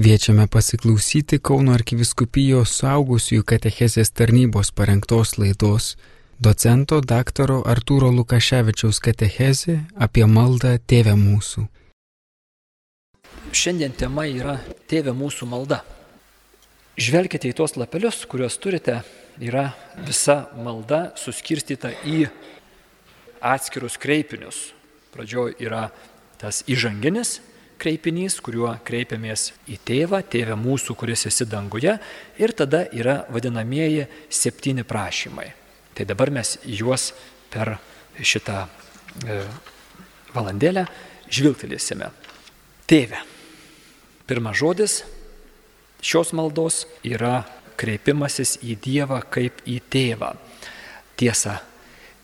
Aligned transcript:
Kviečiame 0.00 0.46
pasiklausyti 0.48 1.36
Kauno 1.44 1.74
arkiviskupijos 1.76 2.70
suaugusiųjų 2.78 3.42
katechezės 3.50 4.08
tarnybos 4.16 4.70
parengtos 4.72 5.34
laidos 5.36 5.88
docento 6.40 7.02
daktaro 7.04 7.58
Artūro 7.68 8.08
Lukaševičiaus 8.16 8.96
katechezė 9.04 9.74
apie 10.06 10.24
maldą 10.24 10.70
Tėvę 10.88 11.12
mūsų. 11.20 11.66
Šiandien 13.52 13.92
tema 13.92 14.24
yra 14.24 14.56
Tėvė 14.88 15.12
mūsų 15.18 15.50
malda. 15.52 15.82
Žvelkite 16.96 17.52
į 17.52 17.58
tuos 17.60 17.76
lapelius, 17.76 18.22
kuriuos 18.24 18.56
turite, 18.56 19.02
yra 19.36 19.66
visa 20.08 20.46
malda 20.56 21.10
suskirstyta 21.20 21.92
į 22.08 22.24
atskirus 23.52 24.00
kreipinius. 24.00 24.70
Pradžioje 25.12 25.60
yra 25.60 25.90
tas 26.40 26.64
įžanginis 26.64 27.42
kreipinys, 27.80 28.38
kuriuo 28.44 28.72
kreipiamės 28.86 29.50
į 29.70 29.78
tėvą, 29.88 30.20
tėvę 30.30 30.56
mūsų, 30.60 30.96
kuris 30.98 31.26
esi 31.30 31.46
danguje, 31.48 31.96
ir 32.40 32.52
tada 32.56 32.84
yra 32.92 33.22
vadinamieji 33.32 34.06
septyni 34.28 34.84
prašymai. 34.86 35.48
Tai 35.96 36.06
dabar 36.08 36.32
mes 36.34 36.58
juos 36.64 37.10
per 37.50 37.78
šitą 38.20 38.66
e, 38.66 39.40
valandėlę 40.34 40.84
žvilgtelėsime. 41.30 42.10
Tėve. 42.90 43.22
Pirmas 44.30 44.58
žodis 44.60 45.00
šios 46.04 46.34
maldos 46.36 46.84
yra 47.06 47.42
kreipimasis 47.80 48.58
į 48.62 48.76
Dievą 48.84 49.20
kaip 49.32 49.62
į 49.68 49.80
tėvą. 49.90 50.34
Tiesa, 51.20 51.58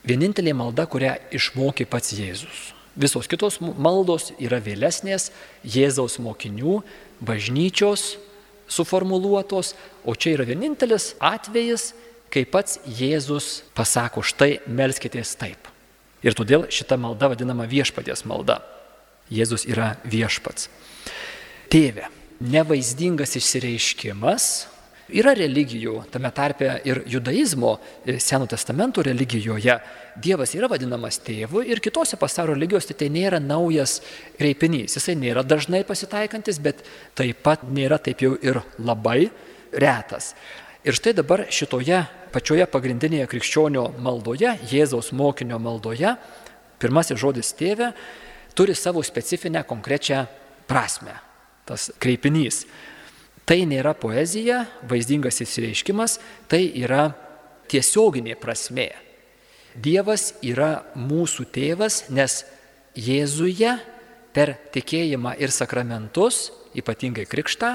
vienintelė 0.06 0.54
malda, 0.56 0.86
kurią 0.88 1.16
išmokė 1.36 1.88
pats 1.90 2.14
Jėzus. 2.16 2.75
Visos 2.96 3.28
kitos 3.28 3.58
maldos 3.60 4.30
yra 4.40 4.56
vėlesnės 4.64 5.28
Jėzaus 5.68 6.16
mokinių, 6.22 6.80
bažnyčios 7.20 8.16
suformuluotos, 8.72 9.74
o 10.04 10.16
čia 10.16 10.32
yra 10.38 10.46
vienintelis 10.48 11.12
atvejis, 11.20 11.92
kai 12.32 12.46
pats 12.48 12.80
Jėzus 12.88 13.62
pasako, 13.76 14.24
štai 14.24 14.58
melskitės 14.66 15.36
taip. 15.38 15.68
Ir 16.24 16.34
todėl 16.34 16.66
šita 16.72 16.96
malda 16.98 17.30
vadinama 17.30 17.68
viešpaties 17.70 18.24
malda. 18.26 18.62
Jėzus 19.30 19.66
yra 19.68 19.94
viešpats. 20.06 20.70
Tėve, 21.70 22.08
nevaizdingas 22.40 23.36
išsireiškimas, 23.38 24.66
Yra 25.06 25.36
religijų, 25.38 26.00
tame 26.10 26.32
tarpe 26.34 26.80
ir 26.88 27.04
judaizmo, 27.06 27.76
e, 28.02 28.16
Seno 28.18 28.46
testamento 28.50 29.02
religijoje, 29.06 29.78
Dievas 30.16 30.54
yra 30.56 30.66
vadinamas 30.66 31.20
tėvu 31.22 31.62
ir 31.62 31.78
kitose 31.84 32.16
pasaulio 32.16 32.56
religijose 32.56 32.94
tai 32.96 33.06
nėra 33.12 33.38
naujas 33.38 34.00
kreipinys. 34.38 34.96
Jisai 34.96 35.14
nėra 35.14 35.44
dažnai 35.46 35.84
pasitaikantis, 35.84 36.58
bet 36.58 36.82
taip 37.14 37.42
pat 37.44 37.62
nėra 37.62 38.00
taip 38.02 38.24
jau 38.24 38.32
ir 38.42 38.62
labai 38.78 39.30
retas. 39.72 40.34
Ir 40.82 40.96
štai 40.96 41.12
dabar 41.14 41.44
šitoje 41.50 42.00
pačioje 42.32 42.66
pagrindinėje 42.66 43.28
krikščionio 43.30 43.92
maldoje, 44.02 44.56
Jėzaus 44.72 45.12
mokinio 45.12 45.60
maldoje, 45.62 46.16
pirmasis 46.82 47.20
žodis 47.20 47.52
tėvė 47.54 47.92
turi 48.56 48.74
savo 48.74 49.02
specifinę 49.06 49.62
konkrečią 49.68 50.24
prasme. 50.66 51.14
Tas 51.66 51.90
kreipinys. 52.00 52.64
Tai 53.46 53.60
nėra 53.62 53.92
poezija, 53.94 54.64
vaizdingas 54.90 55.38
įsireiškimas, 55.44 56.16
tai 56.50 56.64
yra 56.82 57.12
tiesioginė 57.70 58.34
prasme. 58.40 58.88
Dievas 59.78 60.32
yra 60.42 60.82
mūsų 60.98 61.46
tėvas, 61.54 62.06
nes 62.10 62.40
Jėzuje 62.96 63.76
per 64.34 64.54
tikėjimą 64.74 65.36
ir 65.38 65.52
sakramentus, 65.54 66.48
ypatingai 66.74 67.26
krikštą, 67.28 67.70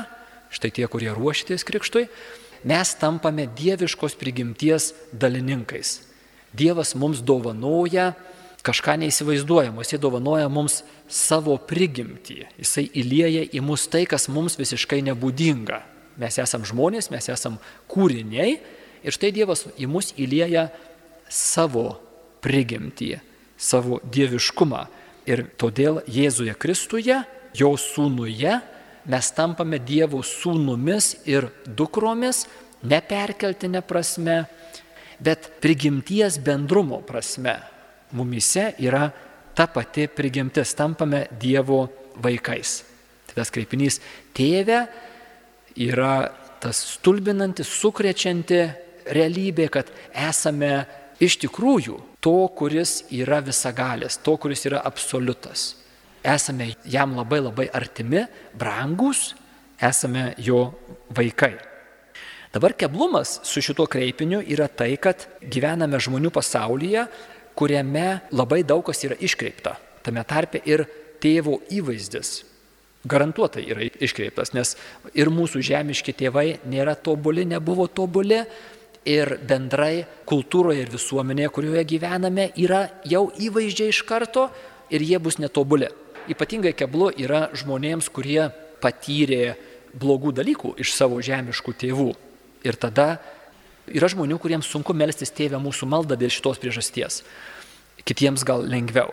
štai 0.52 0.72
tie, 0.76 0.88
kurie 0.92 1.14
ruošitės 1.16 1.64
krikštui, 1.64 2.08
mes 2.68 2.94
tampame 3.00 3.46
dieviškos 3.56 4.18
prigimties 4.20 4.92
dalininkais. 5.14 6.02
Dievas 6.52 6.98
mums 7.00 7.22
dovanoja 7.24 8.12
kažką 8.66 8.98
neįsivaizduojamo, 9.02 9.82
jisai 9.82 10.00
dovanoja 10.02 10.50
mums 10.52 10.82
savo 11.12 11.58
prigimtį, 11.68 12.44
jisai 12.62 12.86
įlieja 13.02 13.48
į 13.50 13.64
mus 13.66 13.88
tai, 13.92 14.06
kas 14.10 14.30
mums 14.32 14.58
visiškai 14.60 15.02
nebūdinga. 15.10 15.82
Mes 16.22 16.38
esam 16.42 16.66
žmonės, 16.68 17.10
mes 17.14 17.30
esam 17.32 17.58
kūriniai 17.92 18.60
ir 19.02 19.16
štai 19.16 19.32
Dievas 19.34 19.66
į 19.80 19.90
mus 19.90 20.12
įlieja 20.20 20.68
savo 21.32 21.96
prigimtį, 22.44 23.16
savo 23.58 24.02
dieviškumą. 24.14 24.86
Ir 25.30 25.46
todėl 25.62 26.02
Jėzuje 26.10 26.54
Kristuje, 26.58 27.22
jo 27.58 27.74
sūnuje, 27.78 28.56
mes 29.10 29.34
tampame 29.38 29.80
Dievo 29.82 30.22
sūnumis 30.26 31.14
ir 31.30 31.50
dukromis, 31.66 32.46
neperkeltinė 32.82 33.84
prasme, 33.86 34.44
bet 35.22 35.52
prigimties 35.62 36.40
bendrumo 36.42 37.02
prasme 37.06 37.60
mumise 38.18 38.72
yra 38.80 39.08
ta 39.56 39.68
pati 39.68 40.08
prigimtis, 40.08 40.76
tampame 40.78 41.26
Dievo 41.40 41.84
vaikais. 42.22 42.82
Tai 43.28 43.40
tas 43.40 43.52
kreipinys 43.54 44.00
tėvė 44.36 44.80
yra 45.88 46.16
tas 46.62 46.78
stulbinantis, 46.96 47.70
sukrečianti 47.82 48.62
realybė, 49.12 49.68
kad 49.74 49.90
esame 50.14 50.84
iš 51.22 51.40
tikrųjų 51.42 51.98
to, 52.22 52.38
kuris 52.58 53.02
yra 53.14 53.42
visagalis, 53.46 54.20
to, 54.22 54.36
kuris 54.38 54.66
yra 54.70 54.84
absoliutas. 54.86 55.72
Esame 56.22 56.76
jam 56.86 57.16
labai 57.18 57.42
labai 57.42 57.68
artimi, 57.74 58.28
brangus, 58.54 59.32
esame 59.82 60.32
jo 60.38 60.68
vaikai. 61.10 61.56
Dabar 62.52 62.76
keblumas 62.76 63.40
su 63.48 63.64
šituo 63.64 63.88
kreipiniu 63.90 64.42
yra 64.44 64.68
tai, 64.68 64.94
kad 65.02 65.24
gyvename 65.42 65.98
žmonių 66.04 66.34
pasaulyje, 66.36 67.06
kuriame 67.58 68.22
labai 68.32 68.62
daug 68.68 68.84
kas 68.86 69.04
yra 69.08 69.18
iškreipta. 69.20 69.76
Tame 70.06 70.24
tarpe 70.28 70.62
ir 70.66 70.86
tėvo 71.22 71.60
įvaizdis. 71.72 72.42
Garantuotai 73.10 73.64
yra 73.74 73.86
iškreiptas, 73.86 74.54
nes 74.54 74.76
ir 75.18 75.32
mūsų 75.34 75.64
žemiški 75.66 76.14
tėvai 76.20 76.60
nėra 76.70 76.94
tobuli, 76.94 77.48
nebuvo 77.50 77.88
tobuli 77.90 78.44
ir 79.10 79.34
bendrai 79.50 80.04
kultūroje 80.30 80.84
ir 80.84 80.92
visuomenėje, 80.94 81.50
kurioje 81.56 81.86
gyvename, 81.96 82.52
yra 82.62 82.84
jau 83.10 83.28
įvaizdžiai 83.42 83.90
iš 83.90 84.04
karto 84.06 84.48
ir 84.94 85.02
jie 85.02 85.18
bus 85.18 85.40
netobuli. 85.42 85.90
Ypatingai 86.30 86.76
keblu 86.78 87.10
yra 87.18 87.48
žmonėms, 87.58 88.12
kurie 88.14 88.52
patyrė 88.82 89.56
blogų 89.98 90.36
dalykų 90.38 90.76
iš 90.82 90.94
savo 90.94 91.18
žemiškų 91.26 91.74
tėvų. 91.82 92.12
Ir 92.62 92.78
tada 92.78 93.16
Yra 93.92 94.08
žmonių, 94.12 94.38
kuriems 94.40 94.70
sunku 94.72 94.94
melstis 94.96 95.34
tėvę 95.36 95.60
mūsų 95.60 95.88
maldą 95.90 96.16
dėl 96.20 96.32
šitos 96.32 96.62
priežasties. 96.62 97.22
Kitiems 98.08 98.46
gal 98.48 98.64
lengviau. 98.64 99.12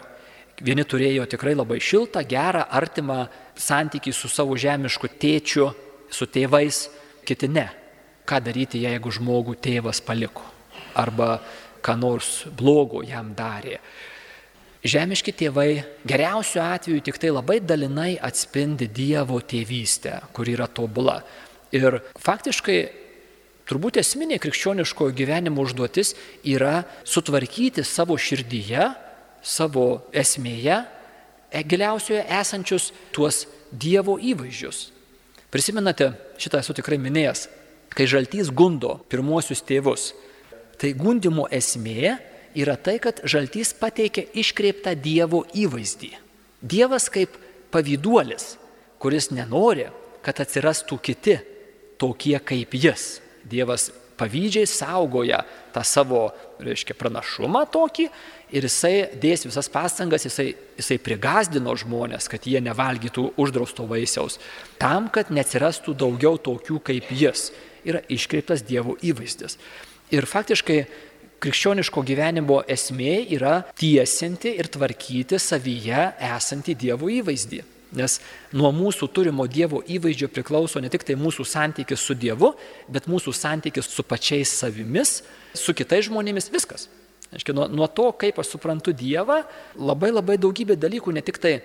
Vieni 0.63 0.83
turėjo 0.87 1.27
tikrai 1.31 1.55
labai 1.55 1.79
šiltą, 1.83 2.25
gerą, 2.27 2.65
artimą 2.75 3.27
santykį 3.59 4.13
su 4.15 4.31
savo 4.31 4.57
žemišku 4.59 5.11
tėčiu, 5.21 5.69
su 6.11 6.27
tėvais, 6.27 6.89
kiti 7.27 7.51
ne. 7.51 7.69
Ką 8.29 8.41
daryti, 8.45 8.83
jeigu 8.83 9.13
žmogų 9.15 9.57
tėvas 9.63 10.03
paliko? 10.05 10.45
Arba 10.99 11.39
ką 11.83 11.95
nors 11.99 12.45
blogo 12.59 13.05
jam 13.07 13.33
darė. 13.39 13.79
Žemiški 14.89 15.35
tėvai 15.35 15.71
geriausiu 16.07 16.63
atveju 16.63 17.03
tik 17.07 17.19
tai 17.19 17.33
labai 17.35 17.59
dalinai 17.61 18.13
atspindi 18.23 18.87
Dievo 18.95 19.41
tėvystę, 19.43 20.21
kur 20.33 20.47
yra 20.47 20.69
tobula. 20.71 21.19
Ir 21.75 21.99
faktiškai 22.19 22.79
Turbūt 23.69 23.99
esminė 24.01 24.39
krikščioniškojo 24.41 25.13
gyvenimo 25.13 25.61
užduotis 25.67 26.15
yra 26.49 26.87
sutvarkyti 27.05 27.85
savo 27.85 28.17
širdyje, 28.17 28.87
savo 29.45 30.07
esmėje, 30.17 30.79
e, 31.53 31.63
giliausioje 31.63 32.25
esančius 32.41 32.93
tuos 33.13 33.47
Dievo 33.69 34.17
įvaizdžius. 34.17 34.89
Prisimenate, 35.53 36.15
šitą 36.41 36.63
esu 36.63 36.73
tikrai 36.73 36.97
minėjęs, 36.97 37.43
kai 37.93 38.09
žaltys 38.09 38.49
gundo 38.49 38.95
pirmuosius 39.13 39.61
tėvus. 39.61 40.15
Tai 40.81 40.95
gundimo 40.97 41.45
esmė 41.53 42.17
yra 42.57 42.79
tai, 42.81 42.97
kad 42.97 43.21
žaltys 43.29 43.75
pateikia 43.77 44.25
iškreiptą 44.33 44.97
Dievo 44.97 45.45
įvaizdį. 45.53 46.15
Dievas 46.65 47.11
kaip 47.13 47.37
pavyduolis, 47.75 48.57
kuris 48.97 49.29
nenori, 49.29 49.91
kad 50.25 50.41
atsirastų 50.41 50.99
kiti 51.05 51.39
tokie 52.01 52.39
kaip 52.41 52.73
jis. 52.73 53.19
Dievas 53.49 53.89
pavydžiai 54.19 54.67
saugoja 54.67 55.43
tą 55.75 55.85
savo, 55.87 56.23
reiškia, 56.63 56.97
pranašumą 56.99 57.65
tokį 57.71 58.09
ir 58.55 58.67
jisai 58.67 58.95
dės 59.21 59.47
visas 59.47 59.69
pastangas, 59.71 60.27
jisai, 60.27 60.51
jisai 60.79 60.99
prigazdino 61.03 61.75
žmonės, 61.79 62.29
kad 62.31 62.47
jie 62.49 62.61
nevalgytų 62.65 63.29
uždrausto 63.39 63.87
vaisiaus, 63.89 64.39
tam, 64.81 65.11
kad 65.13 65.31
neatsirastų 65.35 65.95
daugiau 65.99 66.39
tokių 66.41 66.81
kaip 66.91 67.13
jis. 67.15 67.51
Yra 67.89 68.03
iškreiptas 68.11 68.65
Dievo 68.67 68.97
įvaizdis. 69.07 69.57
Ir 70.13 70.27
faktiškai 70.27 70.79
krikščioniško 71.39 72.03
gyvenimo 72.03 72.59
esmė 72.69 73.21
yra 73.37 73.61
tiesinti 73.79 74.57
ir 74.59 74.69
tvarkyti 74.75 75.39
savyje 75.41 76.09
esantį 76.35 76.75
Dievo 76.83 77.11
įvaizdį. 77.21 77.63
Nes 77.97 78.19
nuo 78.53 78.69
mūsų 78.75 79.09
turimo 79.17 79.47
Dievo 79.49 79.81
įvaizdžio 79.89 80.29
priklauso 80.29 80.81
ne 80.85 80.91
tik 80.93 81.07
tai 81.09 81.17
mūsų 81.17 81.47
santykis 81.49 82.03
su 82.05 82.17
Dievu, 82.19 82.53
bet 82.93 83.09
mūsų 83.09 83.33
santykis 83.33 83.89
su 83.89 84.05
pačiais 84.05 84.53
savimis, 84.61 85.23
su 85.57 85.73
kitais 85.77 86.05
žmonėmis, 86.11 86.51
viskas. 86.53 86.89
Aiškiai, 87.33 87.57
nuo, 87.57 87.67
nuo 87.73 87.89
to, 87.93 88.11
kaip 88.21 88.39
aš 88.41 88.55
suprantu 88.55 88.93
Dievą, 88.97 89.43
labai 89.77 90.13
labai 90.13 90.37
daugybė 90.41 90.77
dalykų, 90.81 91.13
ne 91.17 91.25
tik 91.25 91.41
tai 91.41 91.59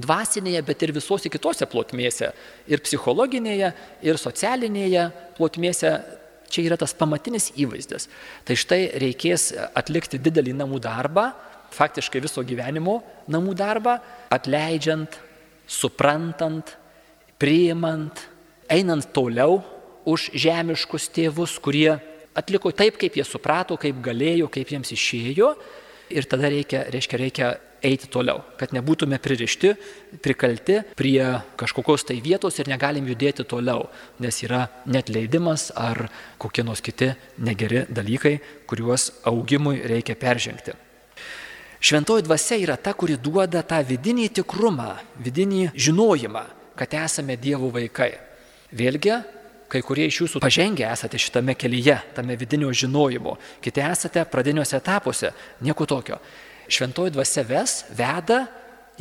dvasinėje, 0.00 0.62
bet 0.64 0.84
ir 0.84 0.92
visose 0.96 1.32
kitose 1.32 1.68
plotmėse. 1.68 2.32
Ir 2.68 2.80
psichologinėje, 2.84 3.72
ir 4.04 4.20
socialinėje 4.20 5.08
plotmėse. 5.38 5.96
Čia 6.52 6.66
yra 6.68 6.76
tas 6.76 6.92
pamatinis 6.92 7.48
įvaizdis. 7.56 8.10
Tai 8.44 8.56
štai 8.60 8.80
reikės 9.00 9.54
atlikti 9.72 10.20
didelį 10.20 10.52
namų 10.58 10.82
darbą, 10.84 11.30
faktiškai 11.72 12.20
viso 12.20 12.44
gyvenimo 12.44 12.98
namų 13.32 13.54
darbą, 13.56 13.96
atleidžiant, 14.32 15.16
suprantant, 15.66 16.76
priimant, 17.40 18.24
einant 18.70 19.06
toliau 19.14 19.60
už 20.08 20.30
žemiškus 20.34 21.08
tėvus, 21.14 21.58
kurie 21.62 21.96
atliko 22.34 22.72
taip, 22.74 22.98
kaip 23.00 23.16
jie 23.18 23.26
suprato, 23.26 23.76
kaip 23.80 24.00
galėjo, 24.04 24.48
kaip 24.52 24.72
jiems 24.72 24.94
išėjo. 24.94 25.52
Ir 26.12 26.26
tada 26.28 26.50
reikia, 26.52 26.84
reiškia, 26.92 27.20
reikia 27.20 27.50
eiti 27.82 28.08
toliau, 28.12 28.42
kad 28.60 28.72
nebūtume 28.74 29.18
pririšti, 29.22 29.72
prikalti 30.22 30.78
prie 30.98 31.24
kažkokios 31.58 32.06
tai 32.08 32.18
vietos 32.22 32.58
ir 32.60 32.70
negalim 32.70 33.08
judėti 33.10 33.46
toliau, 33.48 33.88
nes 34.22 34.38
yra 34.44 34.66
net 34.86 35.10
leidimas 35.12 35.70
ar 35.74 36.06
kokie 36.42 36.64
nors 36.66 36.84
kiti 36.84 37.12
negeri 37.42 37.86
dalykai, 37.90 38.38
kuriuos 38.70 39.10
augimui 39.32 39.82
reikia 39.88 40.18
peržengti. 40.18 40.76
Šventoji 41.82 42.22
dvasia 42.22 42.56
yra 42.62 42.76
ta, 42.78 42.92
kuri 42.94 43.16
duoda 43.18 43.64
tą 43.66 43.80
vidinį 43.82 44.28
tikrumą, 44.38 44.92
vidinį 45.18 45.72
žinojimą, 45.74 46.44
kad 46.78 46.94
esame 46.94 47.34
Dievo 47.34 47.72
vaikai. 47.74 48.12
Vėlgi, 48.70 49.16
kai 49.66 49.80
kurie 49.82 50.06
iš 50.06 50.20
jūsų 50.20 50.42
pažengę 50.44 50.86
esate 50.86 51.18
šitame 51.18 51.56
kelyje, 51.58 51.98
tame 52.14 52.38
vidinio 52.38 52.70
žinojimo, 52.70 53.34
kiti 53.64 53.82
esate 53.82 54.22
pradiniuose 54.30 54.78
etapuose, 54.78 55.32
nieko 55.66 55.88
tokio 55.90 56.20
šventoji 56.70 57.16
dvasia 57.16 57.42
ves, 57.50 57.76
veda 57.98 58.44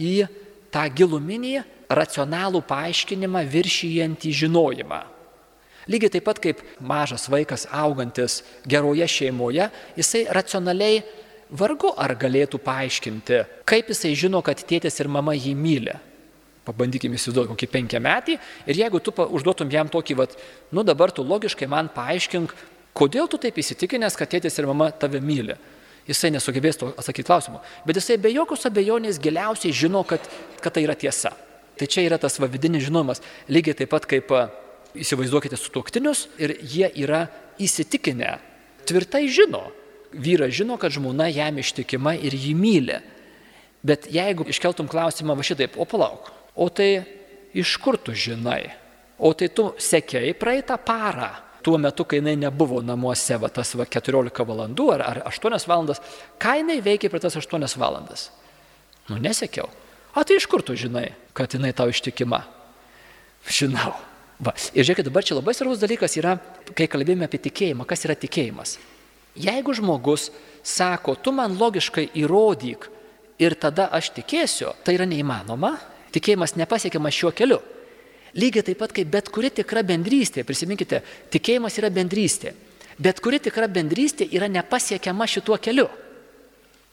į 0.02 0.26
tą 0.74 0.88
giluminį, 0.90 1.56
racionalų 1.92 2.64
paaiškinimą 2.66 3.46
viršijantį 3.52 4.32
žinojimą. 4.42 5.02
Lygiai 5.92 6.14
taip 6.14 6.26
pat 6.26 6.40
kaip 6.42 6.62
mažas 6.82 7.28
vaikas 7.30 7.68
augantis 7.70 8.42
geroje 8.70 9.08
šeimoje, 9.10 9.70
jisai 9.98 10.26
racionaliai 10.34 11.02
vargu 11.52 11.92
ar 11.98 12.16
galėtų 12.16 12.60
paaiškinti, 12.64 13.42
kaip 13.68 13.92
jisai 13.92 14.14
žino, 14.18 14.42
kad 14.46 14.62
tėtis 14.68 15.00
ir 15.02 15.10
mama 15.12 15.36
jį 15.36 15.54
myli. 15.58 15.98
Pabandykime 16.66 17.18
įsivaizduoti 17.18 17.50
kokį 17.52 17.70
penkiametį 17.74 18.38
ir 18.70 18.80
jeigu 18.84 19.02
tu 19.02 19.12
užduotum 19.12 19.72
jam 19.74 19.90
tokį, 19.90 20.18
vat, 20.20 20.36
nu 20.72 20.86
dabar 20.86 21.12
tu 21.12 21.26
logiškai 21.26 21.68
man 21.68 21.90
paaiškink, 21.92 22.54
kodėl 22.94 23.28
tu 23.28 23.40
taip 23.42 23.58
įsitikinęs, 23.58 24.18
kad 24.18 24.30
tėtis 24.30 24.60
ir 24.62 24.70
mama 24.70 24.92
tave 24.94 25.22
myli 25.24 25.58
jisai 26.08 26.32
nesugebės 26.34 26.80
to 26.80 26.92
atsakyti 26.98 27.28
klausimu. 27.28 27.62
Bet 27.86 28.00
jisai 28.00 28.18
be 28.22 28.32
jokios 28.34 28.66
abejonės 28.70 29.20
giliausiai 29.22 29.74
žino, 29.76 30.04
kad, 30.08 30.24
kad 30.62 30.74
tai 30.76 30.86
yra 30.86 30.96
tiesa. 30.98 31.34
Tai 31.78 31.88
čia 31.90 32.06
yra 32.06 32.20
tas 32.22 32.38
va 32.42 32.50
vidinis 32.52 32.86
žinomas. 32.88 33.22
Lygiai 33.50 33.78
taip 33.78 33.92
pat 33.94 34.08
kaip 34.10 34.32
įsivaizduokite 34.98 35.60
sutuoktinius 35.60 36.28
ir 36.42 36.56
jie 36.62 36.90
yra 37.04 37.26
įsitikinę, 37.62 38.36
tvirtai 38.90 39.28
žino. 39.32 39.70
Vyras 40.12 40.54
žino, 40.56 40.78
kad 40.78 40.92
žmona 40.92 41.30
jam 41.32 41.60
ištikima 41.62 42.16
ir 42.20 42.36
jį 42.36 42.54
myli. 42.58 42.98
Bet 43.82 44.10
jeigu 44.12 44.46
iškeltum 44.52 44.90
klausimą 44.92 45.36
va 45.38 45.46
šitaip, 45.46 45.78
o 45.80 45.88
palauk, 45.90 46.30
o 46.56 46.68
tai 46.70 47.04
iš 47.58 47.78
kur 47.82 47.98
tu 47.98 48.14
žinai? 48.14 48.70
O 49.22 49.32
tai 49.38 49.50
tu 49.54 49.72
sekėjai 49.78 50.36
praeitą 50.38 50.78
parą, 50.82 51.32
tuo 51.62 51.78
metu, 51.78 52.06
kai 52.06 52.20
jinai 52.20 52.36
nebuvo 52.42 52.82
namuose, 52.86 53.38
va 53.42 53.50
tas 53.54 53.74
va 53.78 53.86
14 53.86 54.46
valandų 54.48 54.88
ar, 54.96 55.04
ar 55.06 55.22
8 55.30 55.68
valandas, 55.70 56.02
ką 56.42 56.58
jinai 56.62 56.80
veikia 56.82 57.10
per 57.10 57.22
tas 57.22 57.38
8 57.38 57.78
valandas? 57.78 58.30
Nu, 59.10 59.18
nesekiau. 59.22 59.70
O 60.16 60.24
tai 60.28 60.38
iš 60.38 60.48
kur 60.50 60.64
tu 60.66 60.76
žinai, 60.76 61.12
kad 61.38 61.54
jinai 61.54 61.72
tau 61.74 61.90
ištikima? 61.90 62.44
Žinau. 63.48 63.94
Va. 64.42 64.54
Ir 64.74 64.86
žiūrėkit, 64.86 65.06
dabar 65.06 65.26
čia 65.26 65.38
labai 65.38 65.54
svarbus 65.54 65.82
dalykas 65.82 66.18
yra, 66.18 66.36
kai 66.74 66.90
kalbėjome 66.90 67.28
apie 67.28 67.40
tikėjimą, 67.46 67.86
kas 67.90 68.08
yra 68.08 68.18
tikėjimas. 68.18 68.80
Jeigu 69.36 69.74
žmogus 69.74 70.30
sako, 70.64 71.16
tu 71.16 71.32
man 71.32 71.56
logiškai 71.58 72.10
įrodyk 72.20 72.88
ir 73.42 73.56
tada 73.56 73.88
aš 73.96 74.12
tikėsiu, 74.18 74.74
tai 74.84 74.98
yra 74.98 75.08
neįmanoma, 75.08 75.78
tikėjimas 76.14 76.58
nepasiekiamas 76.60 77.16
šiuo 77.16 77.32
keliu. 77.36 77.62
Lygiai 78.36 78.64
taip 78.64 78.80
pat 78.80 78.94
kaip 78.96 79.10
bet 79.12 79.30
kuri 79.32 79.50
tikra 79.52 79.84
bendrystė, 79.84 80.46
prisiminkite, 80.48 81.02
tikėjimas 81.32 81.76
yra 81.80 81.90
bendrystė. 81.92 82.54
Bet 83.02 83.20
kuri 83.24 83.40
tikra 83.44 83.68
bendrystė 83.72 84.28
yra 84.36 84.48
nepasiekiama 84.52 85.28
šituo 85.28 85.58
keliu. 85.64 85.88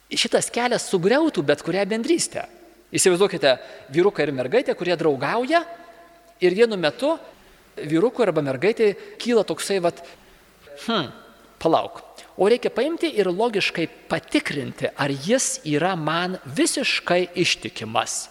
Šitas 0.09 0.49
kelias 0.51 0.89
sugriautų 0.89 1.45
bet 1.47 1.63
kurią 1.63 1.85
bendrystę. 1.91 2.47
Įsivaizduokite 2.95 3.59
vyruką 3.93 4.25
ir 4.25 4.33
mergaitę, 4.33 4.75
kurie 4.79 4.97
draugauja 4.97 5.61
ir 6.41 6.57
vienu 6.57 6.79
metu 6.81 7.19
vyrukui 7.77 8.25
arba 8.25 8.43
mergaitė 8.43 8.95
kyla 9.21 9.45
toksai, 9.47 9.83
vad, 9.85 10.01
hm, 10.87 11.11
palauk. 11.61 12.08
O 12.39 12.47
reikia 12.47 12.71
paimti 12.71 13.11
ir 13.19 13.27
logiškai 13.27 13.89
patikrinti, 14.11 14.93
ar 14.95 15.11
jis 15.11 15.59
yra 15.67 15.97
man 15.99 16.37
visiškai 16.47 17.25
ištikimas. 17.35 18.29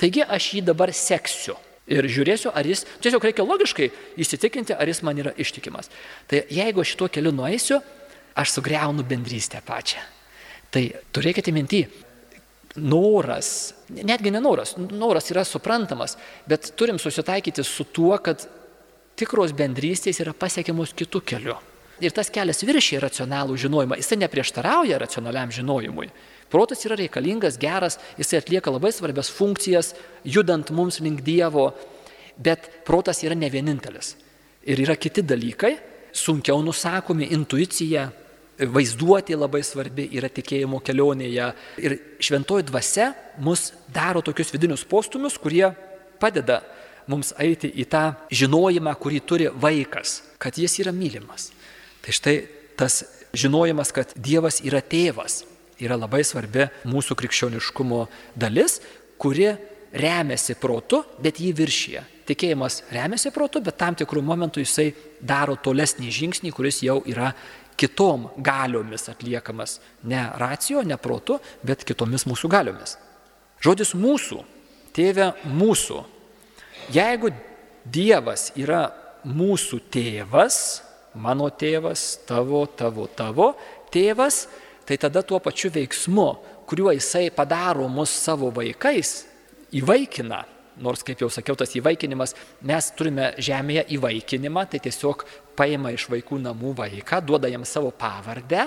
Taigi 0.00 0.24
aš 0.24 0.46
jį 0.56 0.62
dabar 0.70 0.92
seksiu. 0.96 1.58
Ir 1.84 2.08
žiūrėsiu, 2.08 2.48
ar 2.48 2.64
jis, 2.64 2.86
tiesiog 3.04 3.26
reikia 3.28 3.44
logiškai 3.44 3.90
įsitikinti, 4.24 4.72
ar 4.72 4.88
jis 4.88 5.02
man 5.04 5.20
yra 5.20 5.34
ištikimas. 5.36 5.90
Tai 6.30 6.40
jeigu 6.48 6.80
aš 6.80 6.94
šituo 6.94 7.10
keliu 7.12 7.32
nueisiu, 7.36 7.82
aš 8.40 8.54
sugriaunu 8.56 9.04
bendrystę 9.04 9.60
pačią. 9.66 10.00
Tai 10.72 10.82
turėkite 11.12 11.52
minti, 11.52 11.82
noras, 12.80 13.74
netgi 13.92 14.32
nenoras, 14.32 14.74
noras 14.80 15.28
yra 15.30 15.44
suprantamas, 15.44 16.16
bet 16.48 16.72
turim 16.78 16.96
susitaikyti 16.98 17.62
su 17.68 17.84
tuo, 17.84 18.16
kad 18.16 18.48
tikros 19.20 19.52
bendrystės 19.52 20.24
yra 20.24 20.32
pasiekiamos 20.32 20.96
kitų 20.96 21.20
kelių. 21.28 21.60
Ir 22.02 22.14
tas 22.14 22.30
kelias 22.32 22.64
viršė 22.66 22.98
racionalų 23.04 23.56
žinojimą, 23.60 23.98
jisai 24.00 24.18
neprieštarauja 24.24 24.98
racionaliam 24.98 25.52
žinojimui. 25.54 26.08
Protas 26.50 26.82
yra 26.86 26.98
reikalingas, 26.98 27.58
geras, 27.58 27.98
jisai 28.18 28.40
atlieka 28.42 28.72
labai 28.74 28.90
svarbias 28.94 29.30
funkcijas, 29.30 29.92
judant 30.26 30.70
mums 30.74 31.00
link 31.02 31.22
Dievo, 31.26 31.70
bet 32.36 32.66
protas 32.86 33.22
yra 33.22 33.38
ne 33.38 33.50
vienintelis. 33.50 34.14
Ir 34.66 34.82
yra 34.82 34.96
kiti 34.98 35.22
dalykai, 35.22 35.76
sunkiau 36.14 36.62
nusakomi, 36.64 37.30
intuicija, 37.34 38.08
vaizduoti 38.58 39.34
labai 39.38 39.62
svarbi 39.66 40.06
yra 40.14 40.30
tikėjimo 40.30 40.78
kelionėje. 40.84 41.48
Ir 41.82 41.96
šventoji 42.22 42.68
dvasia 42.68 43.10
mus 43.42 43.72
daro 43.94 44.22
tokius 44.24 44.52
vidinius 44.54 44.86
postumius, 44.86 45.38
kurie 45.38 45.66
padeda 46.22 46.62
mums 47.10 47.34
eiti 47.42 47.68
į 47.82 47.86
tą 47.90 48.04
žinojimą, 48.32 48.94
kurį 49.00 49.20
turi 49.26 49.50
vaikas, 49.50 50.20
kad 50.38 50.56
jis 50.58 50.78
yra 50.84 50.94
mylimas. 50.94 51.50
Tai 52.04 52.12
štai 52.12 52.36
tas 52.76 53.02
žinojimas, 53.32 53.92
kad 53.94 54.12
Dievas 54.16 54.60
yra 54.64 54.82
tėvas, 54.84 55.42
yra 55.80 55.96
labai 55.98 56.22
svarbi 56.26 56.68
mūsų 56.88 57.16
krikščioniškumo 57.18 58.04
dalis, 58.36 58.80
kuri 59.18 59.54
remiasi 59.94 60.56
protu, 60.60 61.02
bet 61.22 61.40
jį 61.40 61.54
viršyje. 61.56 62.02
Tikėjimas 62.28 62.82
remiasi 62.92 63.32
protu, 63.34 63.60
bet 63.64 63.76
tam 63.80 63.96
tikrų 63.96 64.22
momentų 64.24 64.62
jisai 64.64 64.88
daro 65.20 65.56
tolesnį 65.60 66.12
žingsnį, 66.12 66.52
kuris 66.56 66.80
jau 66.84 67.00
yra 67.08 67.32
kitom 67.76 68.28
galiomis 68.36 69.08
atliekamas. 69.12 69.78
Ne 70.08 70.26
racijo, 70.40 70.82
ne 70.86 70.96
protu, 71.00 71.38
bet 71.64 71.84
kitomis 71.84 72.26
mūsų 72.28 72.50
galiomis. 72.50 72.96
Žodis 73.64 73.94
mūsų, 73.96 74.42
tėve 74.96 75.32
mūsų. 75.48 76.04
Jeigu 76.94 77.32
Dievas 77.84 78.48
yra 78.56 78.86
mūsų 79.28 79.78
tėvas, 79.92 80.83
mano 81.14 81.48
tėvas, 81.50 82.04
tavo, 82.28 82.64
tavo, 82.66 83.06
tavo 83.06 83.52
tėvas, 83.94 84.44
tai 84.86 84.98
tada 85.00 85.22
tuo 85.22 85.40
pačiu 85.42 85.70
veiksmu, 85.74 86.28
kuriuo 86.68 86.92
jisai 86.94 87.28
padaro 87.34 87.88
mus 87.88 88.12
savo 88.12 88.50
vaikais, 88.54 89.24
įvaikina, 89.74 90.44
nors 90.82 91.04
kaip 91.06 91.22
jau 91.22 91.30
sakiau, 91.30 91.56
tas 91.58 91.74
įvaikinimas, 91.78 92.34
mes 92.66 92.90
turime 92.98 93.32
žemėje 93.38 93.86
įvaikinimą, 93.96 94.66
tai 94.70 94.80
tiesiog 94.82 95.26
paima 95.58 95.94
iš 95.94 96.08
vaikų 96.10 96.40
namų 96.42 96.74
vaiką, 96.80 97.20
duoda 97.26 97.50
jam 97.52 97.66
savo 97.68 97.92
pavardę, 97.94 98.66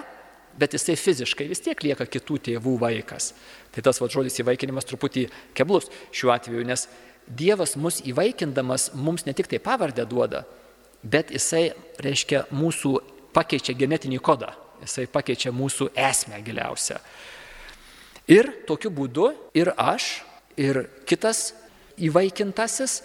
bet 0.58 0.74
jisai 0.74 0.96
fiziškai 0.98 1.50
vis 1.52 1.62
tiek 1.62 1.84
lieka 1.86 2.08
kitų 2.10 2.40
tėvų 2.48 2.78
vaikas. 2.82 3.34
Tai 3.76 3.84
tas 3.86 4.00
va 4.02 4.08
žodis 4.10 4.40
įvaikinimas 4.42 4.88
truputį 4.90 5.28
keblus 5.58 5.92
šiuo 6.16 6.34
atveju, 6.34 6.64
nes 6.66 6.88
Dievas 7.28 7.76
mus 7.76 8.00
įvaikindamas 8.08 8.94
mums 8.96 9.26
ne 9.28 9.34
tik 9.36 9.50
tai 9.52 9.60
pavardę 9.60 10.06
duoda, 10.08 10.46
bet 11.04 11.34
jisai, 11.36 11.72
reiškia, 12.04 12.48
mūsų 12.56 12.94
pakeičia 13.36 13.76
genetinį 13.78 14.22
kodą 14.24 14.54
jisai 14.82 15.08
pakeičia 15.12 15.52
mūsų 15.56 15.92
esmę 15.96 16.40
giliausią. 16.46 16.98
Ir 18.28 18.50
tokiu 18.68 18.92
būdu 18.92 19.30
ir 19.58 19.72
aš, 19.78 20.22
ir 20.60 20.84
kitas 21.08 21.54
įvaikintasis, 22.04 23.02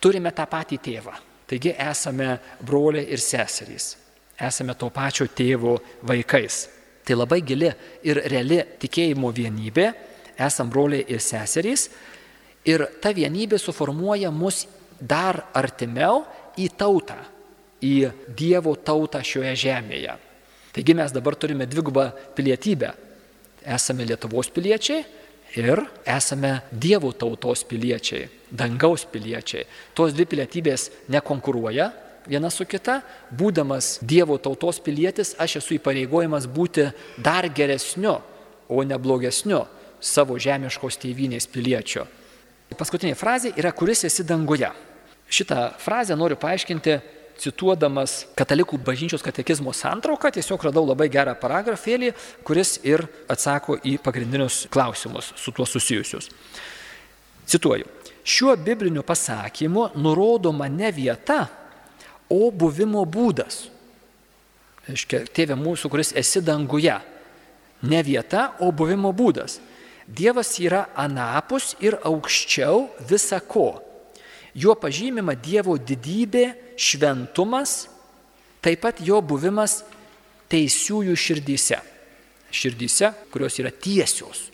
turime 0.00 0.32
tą 0.36 0.46
patį 0.50 0.80
tėvą. 0.84 1.16
Taigi 1.50 1.72
esame 1.74 2.36
broliai 2.62 3.08
ir 3.10 3.22
seserys. 3.22 3.94
Esame 4.40 4.76
to 4.78 4.88
pačio 4.94 5.26
tėvo 5.26 5.74
vaikais. 6.06 6.68
Tai 7.04 7.16
labai 7.18 7.40
gili 7.42 7.70
ir 8.06 8.20
reali 8.30 8.60
tikėjimo 8.80 9.32
vienybė. 9.34 9.88
Esam 10.40 10.70
broliai 10.70 11.08
ir 11.10 11.20
seserys. 11.20 11.88
Ir 12.68 12.86
ta 13.02 13.10
vienybė 13.16 13.58
suformuoja 13.58 14.30
mus 14.30 14.66
dar 15.00 15.46
artimiau 15.56 16.22
į 16.60 16.68
tautą, 16.76 17.16
į 17.80 18.10
Dievo 18.36 18.74
tautą 18.76 19.22
šioje 19.24 19.54
žemėje. 19.64 20.16
Taigi 20.74 20.94
mes 20.94 21.12
dabar 21.12 21.34
turime 21.34 21.66
dvigubą 21.66 22.10
pilietybę. 22.36 22.92
Esame 23.66 24.06
Lietuvos 24.08 24.48
piliečiai 24.54 25.02
ir 25.58 25.82
esame 26.06 26.60
Dievo 26.70 27.10
tautos 27.12 27.64
piliečiai, 27.66 28.28
dangaus 28.50 29.04
piliečiai. 29.10 29.66
Tos 29.94 30.14
dvi 30.14 30.28
pilietybės 30.30 30.88
nekonkuruoja 31.10 31.90
viena 32.30 32.50
su 32.50 32.66
kita. 32.68 33.00
Būdamas 33.34 33.98
Dievo 34.02 34.38
tautos 34.38 34.80
pilietis, 34.80 35.34
aš 35.38 35.58
esu 35.60 35.76
įpareigojamas 35.80 36.46
būti 36.46 36.90
dar 37.18 37.48
geresniu, 37.50 38.20
o 38.70 38.84
ne 38.86 38.98
blogesniu 38.98 39.64
savo 40.00 40.38
žemiškos 40.38 41.00
tėvynės 41.02 41.48
piliečiu. 41.50 42.06
Paskutinė 42.78 43.16
frazė 43.18 43.50
yra, 43.58 43.72
kuris 43.74 44.04
esi 44.06 44.24
danguje. 44.24 44.70
Šitą 45.30 45.70
frazę 45.78 46.16
noriu 46.18 46.36
paaiškinti 46.40 46.98
cituodamas 47.40 48.26
katalikų 48.36 48.78
bažnyčios 48.84 49.22
katekizmo 49.24 49.72
santrauką, 49.76 50.32
tiesiog 50.34 50.66
radau 50.68 50.84
labai 50.88 51.08
gerą 51.12 51.36
paragrafėlį, 51.40 52.12
kuris 52.44 52.76
ir 52.84 53.06
atsako 53.30 53.78
į 53.86 53.96
pagrindinius 54.02 54.66
klausimus 54.72 55.32
su 55.40 55.54
tuo 55.56 55.66
susijusius. 55.68 56.28
Cituoju. 57.50 57.88
Šiuo 58.20 58.52
bibliniu 58.60 59.02
pasakymu 59.06 59.88
nurodoma 59.96 60.68
ne 60.68 60.90
vieta, 60.92 61.46
o 62.30 62.50
buvimo 62.50 63.02
būdas. 63.08 63.64
Aiškia, 64.90 65.24
tėvė 65.34 65.56
mūsų, 65.58 65.90
kuris 65.90 66.12
esi 66.16 66.42
danguje. 66.44 66.94
Ne 67.90 68.02
vieta, 68.04 68.50
o 68.60 68.70
buvimo 68.76 69.10
būdas. 69.16 69.58
Dievas 70.06 70.52
yra 70.60 70.88
anapus 70.98 71.74
ir 71.80 71.96
aukščiau 72.04 72.88
visa 73.08 73.40
ko. 73.40 73.80
Juo 74.54 74.74
pažymima 74.78 75.36
Dievo 75.38 75.76
didybė, 75.78 76.74
šventumas, 76.80 77.84
taip 78.64 78.82
pat 78.82 79.02
jo 79.04 79.20
buvimas 79.22 79.80
teisiųjų 80.50 81.14
širdyse. 81.16 81.78
Širdyse, 82.50 83.12
kurios 83.30 83.60
yra 83.62 83.70
tiesios, 83.70 84.48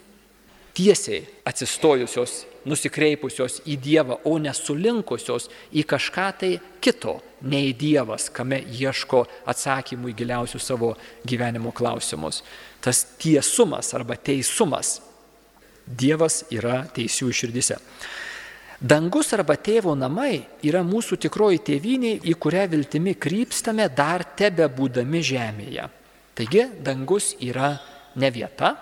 tiesiai 0.76 1.23
atsistojusios, 1.49 2.43
nusikreipusios 2.67 3.61
į 3.65 3.79
Dievą, 3.81 4.19
o 4.29 4.37
nesulinkusios 4.43 5.49
į 5.73 5.87
kažką 5.88 6.26
tai 6.41 6.50
kito, 6.83 7.17
nei 7.47 7.73
Dievas, 7.79 8.29
kame 8.35 8.59
ieško 8.61 9.23
atsakymų 9.49 10.12
į 10.12 10.17
giliausius 10.21 10.67
savo 10.67 10.93
gyvenimo 11.25 11.73
klausimus. 11.76 12.43
Tas 12.85 13.05
tiesumas 13.23 13.95
arba 13.97 14.19
teisumas. 14.19 14.99
Dievas 15.87 16.43
yra 16.50 16.83
teisiųjų 16.93 17.41
širdyse. 17.41 17.79
Dangus 18.80 19.33
arba 19.33 19.56
tėvo 19.56 19.95
namai 19.97 20.45
yra 20.66 20.83
mūsų 20.85 21.16
tikroji 21.25 21.62
tėvynė, 21.64 22.12
į 22.28 22.35
kurią 22.37 22.66
viltimi 22.68 23.14
krypstame 23.16 23.88
dar 23.88 24.25
tebe 24.37 24.68
būdami 24.68 25.23
žemėje. 25.25 25.87
Taigi 26.37 26.66
dangus 26.85 27.33
yra 27.40 27.78
ne 28.21 28.30
vieta, 28.30 28.75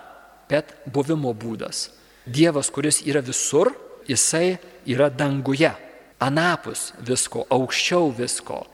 bet 0.51 0.75
buvimo 0.91 1.31
būdas. 1.31 1.93
Dievas, 2.27 2.73
kuris 2.75 3.05
yra 3.07 3.23
visur, 3.23 3.71
jisai 4.11 4.59
yra 4.91 5.13
danguje, 5.15 5.71
anapus 6.19 6.91
visko, 6.99 7.47
aukščiau 7.47 8.11
visko. 8.19 8.65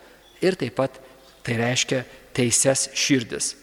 Ir 0.40 0.56
taip 0.56 0.78
pat 0.80 0.96
tai 1.44 1.60
reiškia 1.60 2.04
teises 2.32 2.88
širdis. 2.96 3.54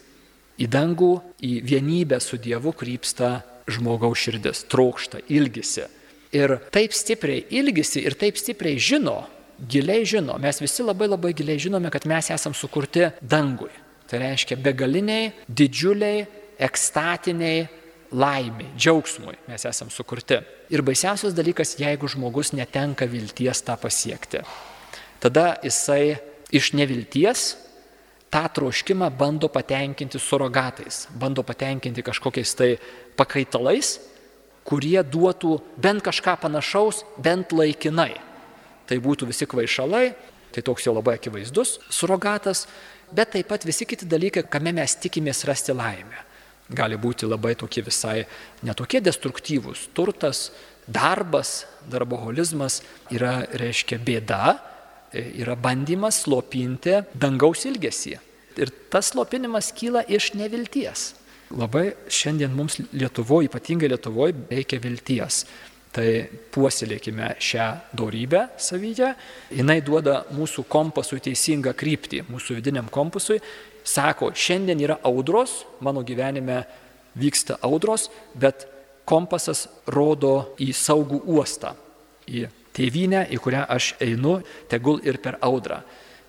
Į 0.61 0.69
dangų, 0.69 1.13
į 1.41 1.57
vienybę 1.65 2.21
su 2.21 2.37
Dievu 2.37 2.69
krypsta 2.77 3.39
žmogaus 3.65 4.21
širdis, 4.21 4.67
trokšta, 4.69 5.25
ilgisi 5.33 5.87
ir 6.36 6.57
taip 6.74 6.93
stipriai 6.96 7.46
ilgisi 7.60 8.03
ir 8.05 8.17
taip 8.19 8.38
stipriai 8.39 8.79
žino, 8.79 9.22
giliai 9.57 10.05
žino, 10.05 10.38
mes 10.41 10.62
visi 10.62 10.86
labai 10.86 11.07
labai 11.10 11.34
giliai 11.38 11.60
žinome, 11.60 11.91
kad 11.93 12.05
mes 12.10 12.31
esam 12.34 12.55
sukurti 12.55 13.07
dangui. 13.22 13.72
Tai 14.07 14.22
reiškia 14.22 14.55
begaliniai, 14.63 15.34
didžiuliai, 15.51 16.25
ekstatiniai 16.63 17.65
laimiai, 18.12 18.72
džiaugsmui 18.77 19.36
mes 19.50 19.65
esam 19.67 19.91
sukurti. 19.91 20.39
Ir 20.72 20.84
baisiausias 20.86 21.36
dalykas, 21.36 21.75
jeigu 21.79 22.07
žmogus 22.12 22.53
netenka 22.55 23.07
vilties 23.10 23.63
tą 23.67 23.75
pasiekti. 23.79 24.43
Tada 25.19 25.57
jisai 25.63 26.17
iš 26.53 26.72
nevilties 26.77 27.55
tą 28.31 28.46
troškimą 28.53 29.10
bando 29.17 29.50
patenkinti 29.51 30.19
surogatais, 30.19 31.07
bando 31.12 31.43
patenkinti 31.43 32.03
kažkokiais 32.05 32.55
tai 32.55 32.72
pakaitalais, 33.19 33.98
kurie 34.67 35.00
duotų 35.03 35.57
bent 35.79 36.03
kažką 36.03 36.38
panašaus, 36.43 37.03
bent 37.24 37.53
laikinai. 37.55 38.13
Tai 38.88 38.97
būtų 39.03 39.29
visi 39.31 39.47
kvaišalai, 39.47 40.05
tai 40.51 40.63
toks 40.63 40.88
jau 40.88 40.95
labai 40.95 41.17
akivaizdus 41.17 41.77
surogatas, 41.93 42.65
bet 43.12 43.33
taip 43.36 43.50
pat 43.51 43.65
visi 43.67 43.88
kiti 43.88 44.07
dalykai, 44.07 44.45
kame 44.51 44.74
mes 44.75 44.95
tikimės 45.00 45.45
rasti 45.47 45.75
laimę. 45.75 46.24
Gali 46.67 46.97
būti 47.00 47.27
labai 47.27 47.53
tokie 47.55 47.83
visai 47.86 48.25
netokie 48.67 49.00
destruktyvūs. 49.00 49.88
Turtas, 49.95 50.50
darbas, 50.88 51.62
darboholizmas 51.88 52.81
yra, 53.15 53.45
reiškia, 53.55 54.00
bėda, 54.03 54.57
yra 55.15 55.55
bandymas 55.55 56.24
slopinti 56.25 57.00
dangaus 57.15 57.63
ilgesį. 57.69 58.17
Ir 58.57 58.74
tas 58.91 59.13
slopinimas 59.13 59.71
kyla 59.75 60.03
iš 60.09 60.33
nevilties. 60.36 61.13
Labai 61.55 61.93
šiandien 62.11 62.51
mums 62.51 62.81
Lietuvoje, 62.91 63.47
ypatingai 63.47 63.87
Lietuvoje, 63.93 64.35
reikia 64.51 64.79
vilties. 64.83 65.45
Tai 65.95 66.07
puoselėkime 66.53 67.31
šią 67.41 67.67
darybę 67.97 68.43
savyje. 68.61 69.13
Jis 69.55 69.85
duoda 69.87 70.19
mūsų 70.35 70.67
kompasui 70.69 71.21
teisingą 71.23 71.71
kryptį, 71.77 72.25
mūsų 72.27 72.59
vidiniam 72.59 72.89
kompasui. 72.91 73.39
Sako, 73.87 74.33
šiandien 74.35 74.83
yra 74.83 74.99
audros, 75.07 75.63
mano 75.79 76.03
gyvenime 76.03 76.65
vyksta 77.17 77.55
audros, 77.63 78.09
bet 78.35 78.67
kompasas 79.07 79.65
rodo 79.87 80.51
į 80.59 80.73
saugų 80.75 81.21
uostą, 81.31 81.71
į 82.27 82.49
tėvynę, 82.75 83.23
į 83.31 83.39
kurią 83.41 83.63
aš 83.71 83.93
einu, 84.03 84.41
tegul 84.69 84.99
ir 85.07 85.21
per 85.23 85.39
audrą. 85.41 85.79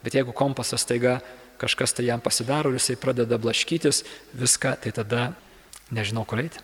Bet 0.04 0.14
jeigu 0.14 0.32
kompasas 0.32 0.86
taiga 0.86 1.18
kažkas 1.58 1.92
tai 1.92 2.06
jam 2.08 2.20
pasidaro 2.22 2.70
ir 2.70 2.78
jisai 2.78 2.96
pradeda 3.00 3.38
blaškytis 3.38 4.04
viską, 4.38 4.76
tai 4.82 4.92
tada 4.94 5.32
nežinau 5.94 6.24
kur 6.28 6.42
eiti. 6.42 6.62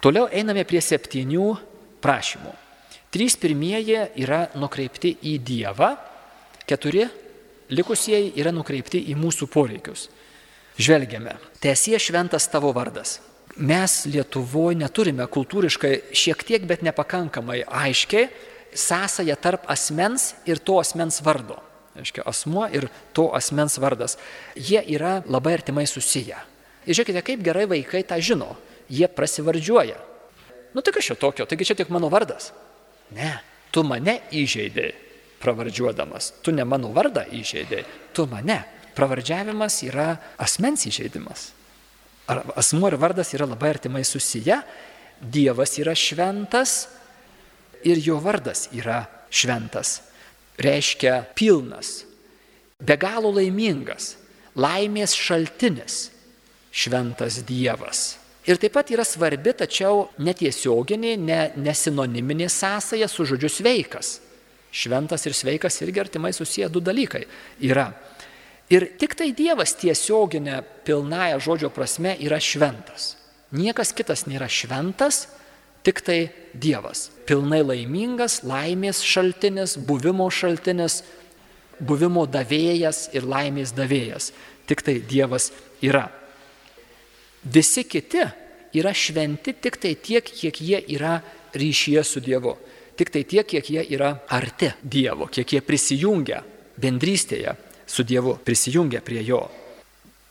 Toliau 0.00 0.28
einame 0.32 0.64
prie 0.64 0.80
septynių 0.82 1.46
prašymų. 2.02 2.52
Trys 3.10 3.36
pirmieji 3.40 3.98
yra 4.22 4.46
nukreipti 4.58 5.16
į 5.26 5.34
Dievą, 5.44 5.90
keturi 6.66 7.04
likusieji 7.74 8.32
yra 8.40 8.52
nukreipti 8.54 9.02
į 9.10 9.16
mūsų 9.18 9.50
poreikius. 9.50 10.08
Žvelgiame, 10.80 11.34
tiesie 11.60 11.98
šventas 12.00 12.48
tavo 12.48 12.70
vardas. 12.72 13.18
Mes 13.60 14.04
Lietuvoje 14.06 14.78
neturime 14.78 15.26
kultūriškai 15.28 16.14
šiek 16.16 16.46
tiek, 16.46 16.64
bet 16.64 16.86
nepakankamai 16.86 17.64
aiškiai 17.66 18.30
sąsąją 18.72 19.36
tarp 19.42 19.66
asmens 19.68 20.30
ir 20.46 20.62
to 20.62 20.78
asmens 20.80 21.18
vardo 21.26 21.58
reiškia 21.96 22.24
asmuo 22.26 22.66
ir 22.72 22.88
to 23.16 23.30
asmens 23.36 23.78
vardas, 23.82 24.16
jie 24.54 24.82
yra 24.94 25.20
labai 25.26 25.56
artimai 25.58 25.86
susiję. 25.86 26.38
Ir 26.86 26.96
žiūrėkite, 26.96 27.22
kaip 27.26 27.44
gerai 27.44 27.66
vaikai 27.70 28.02
tą 28.08 28.20
žino, 28.24 28.54
jie 28.88 29.08
prasivardžiuoja. 29.08 29.98
Nu 30.74 30.82
tai 30.82 30.94
kas 30.94 31.10
čia 31.10 31.16
tokio, 31.18 31.46
taigi 31.46 31.66
čia 31.68 31.76
tik 31.78 31.90
mano 31.92 32.08
vardas. 32.12 32.52
Ne, 33.14 33.40
tu 33.74 33.82
mane 33.86 34.20
įžeidėjai 34.30 35.08
pravardžiuodamas, 35.40 36.34
tu 36.44 36.52
ne 36.52 36.66
mano 36.68 36.92
vardą 36.92 37.24
įžeidėjai, 37.32 37.86
tu 38.14 38.26
mane. 38.30 38.60
Pravardžiavimas 38.90 39.78
yra 39.86 40.12
asmens 40.42 40.82
įžeidimas. 40.90 41.50
Ar 42.28 42.42
asmuo 42.58 42.90
ir 42.90 42.98
vardas 43.00 43.30
yra 43.34 43.46
labai 43.48 43.70
artimai 43.76 44.02
susiję, 44.04 44.60
Dievas 45.20 45.74
yra 45.76 45.92
šventas 45.92 46.86
ir 47.84 47.98
jo 48.00 48.16
vardas 48.24 48.70
yra 48.72 49.02
šventas 49.28 49.98
reiškia 50.60 51.22
pilnas, 51.36 52.04
be 52.80 52.96
galo 53.00 53.32
laimingas, 53.34 54.14
laimės 54.56 55.14
šaltinis, 55.16 56.08
šventas 56.70 57.40
Dievas. 57.48 58.20
Ir 58.48 58.56
taip 58.60 58.72
pat 58.72 58.88
yra 58.92 59.04
svarbi, 59.04 59.52
tačiau 59.52 60.06
netiesioginė, 60.24 61.16
ne, 61.20 61.40
nesinoniminė 61.60 62.48
sąsaja 62.50 63.08
su 63.10 63.26
žodžiu 63.28 63.50
sveikas. 63.52 64.18
Šventas 64.72 65.26
ir 65.26 65.34
sveikas 65.34 65.80
irgi 65.82 66.00
artimai 66.00 66.32
susiję 66.32 66.70
du 66.72 66.80
dalykai 66.80 67.26
yra. 67.66 67.90
Ir 68.70 68.86
tik 68.98 69.16
tai 69.18 69.32
Dievas 69.36 69.74
tiesioginė 69.76 70.62
pilnaja 70.86 71.40
žodžio 71.42 71.72
prasme 71.74 72.14
yra 72.22 72.38
šventas. 72.40 73.16
Niekas 73.50 73.90
kitas 73.98 74.28
nėra 74.30 74.46
šventas, 74.46 75.24
Tik 75.86 76.02
tai 76.04 76.20
Dievas. 76.52 77.08
Pilnai 77.28 77.62
laimingas, 77.64 78.40
laimės 78.44 79.00
šaltinis, 79.06 79.78
buvimo 79.78 80.28
šaltinis, 80.32 81.00
buvimo 81.80 82.26
davėjas 82.28 83.08
ir 83.16 83.24
laimės 83.24 83.72
davėjas. 83.76 84.32
Tik 84.68 84.84
tai 84.84 84.98
Dievas 85.00 85.50
yra. 85.80 86.08
Visi 87.42 87.86
kiti 87.88 88.26
yra 88.76 88.92
šventi 88.92 89.54
tik 89.56 89.78
tai 89.80 89.94
tiek, 89.96 90.24
kiek 90.24 90.60
jie 90.60 90.82
yra 90.96 91.20
ryšyje 91.56 92.04
su 92.04 92.20
Dievu. 92.20 92.56
Tik 93.00 93.10
tai 93.14 93.24
tiek, 93.24 93.46
kiek 93.48 93.70
jie 93.72 93.86
yra 93.96 94.12
arti 94.28 94.74
Dievo, 94.82 95.30
kiek 95.32 95.56
jie 95.56 95.62
prisijungia 95.64 96.42
bendrystėje 96.80 97.56
su 97.88 98.04
Dievu, 98.04 98.36
prisijungia 98.44 99.00
prie 99.00 99.24
Jo. 99.24 99.46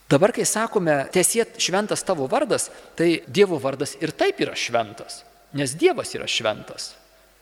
Dabar, 0.10 0.32
kai 0.34 0.46
sakome, 0.46 1.04
tiesie 1.14 1.46
šventas 1.62 2.02
tavo 2.06 2.26
vardas, 2.30 2.70
tai 2.98 3.20
Dievo 3.28 3.60
vardas 3.62 3.96
ir 4.02 4.14
taip 4.18 4.40
yra 4.42 4.56
šventas, 4.58 5.24
nes 5.54 5.76
Dievas 5.78 6.14
yra 6.16 6.28
šventas. 6.28 6.94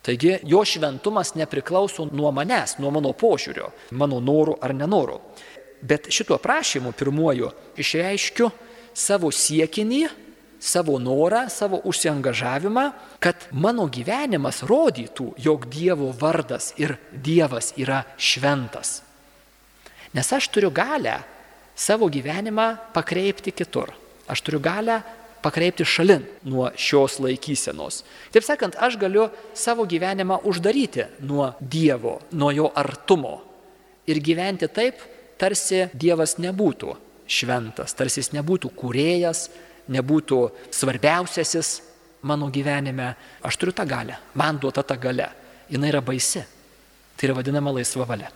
Taigi 0.07 0.37
jo 0.47 0.61
šventumas 0.65 1.33
nepriklauso 1.35 2.05
nuo 2.11 2.31
manęs, 2.31 2.77
nuo 2.79 2.93
mano 2.95 3.11
požiūrio, 3.11 3.73
mano 3.91 4.21
norų 4.23 4.55
ar 4.63 4.71
nenorų. 4.75 5.17
Bet 5.83 6.07
šituo 6.13 6.37
prašymu 6.39 6.93
pirmuoju 6.95 7.49
išreiškiu 7.77 8.47
savo 8.95 9.31
siekinį, 9.35 10.07
savo 10.59 10.95
norą, 10.99 11.49
savo 11.51 11.81
užsiengažavimą, 11.85 12.85
kad 13.19 13.49
mano 13.51 13.85
gyvenimas 13.91 14.63
rodytų, 14.65 15.33
jog 15.43 15.67
Dievo 15.69 16.13
vardas 16.15 16.71
ir 16.79 16.95
Dievas 17.11 17.73
yra 17.77 18.05
šventas. 18.17 19.01
Nes 20.15 20.31
aš 20.33 20.47
turiu 20.49 20.71
galę 20.71 21.19
savo 21.75 22.09
gyvenimą 22.09 22.93
pakreipti 22.93 23.51
kitur. 23.51 23.91
Aš 24.27 24.41
turiu 24.41 24.59
galę 24.63 25.01
pakreipti 25.41 25.85
šalin 25.85 26.25
nuo 26.47 26.69
šios 26.75 27.19
laikysenos. 27.23 28.03
Taip 28.33 28.45
sakant, 28.45 28.77
aš 28.79 28.97
galiu 28.99 29.27
savo 29.53 29.85
gyvenimą 29.85 30.41
uždaryti 30.47 31.07
nuo 31.27 31.53
Dievo, 31.61 32.19
nuo 32.31 32.51
jo 32.51 32.71
artumo 32.75 33.41
ir 34.07 34.21
gyventi 34.23 34.69
taip, 34.71 35.01
tarsi 35.37 35.87
Dievas 35.93 36.37
nebūtų 36.41 36.95
šventas, 37.27 37.93
tarsi 37.97 38.21
jis 38.21 38.31
nebūtų 38.37 38.71
kūrėjas, 38.77 39.47
nebūtų 39.91 40.39
svarbiausiasis 40.73 41.73
mano 42.27 42.49
gyvenime. 42.51 43.13
Aš 43.43 43.59
turiu 43.59 43.75
tą 43.75 43.85
galę, 43.87 44.17
man 44.35 44.59
duota 44.59 44.83
ta 44.83 44.95
gale. 44.95 45.29
Jis 45.69 45.83
yra 45.83 46.01
baisi. 46.01 46.43
Tai 47.17 47.27
yra 47.27 47.35
vadinama 47.39 47.73
laisva 47.75 48.05
valia. 48.07 48.31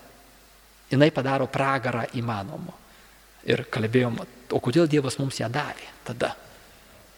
Jis 0.91 1.13
padaro 1.15 1.47
pragarą 1.47 2.05
įmanomu. 2.19 2.73
Ir 3.47 3.63
kalbėjom, 3.73 4.19
o 4.53 4.59
kodėl 4.61 4.89
Dievas 4.89 5.17
mums 5.17 5.39
ją 5.39 5.47
davė 5.49 5.87
tada? 6.05 6.35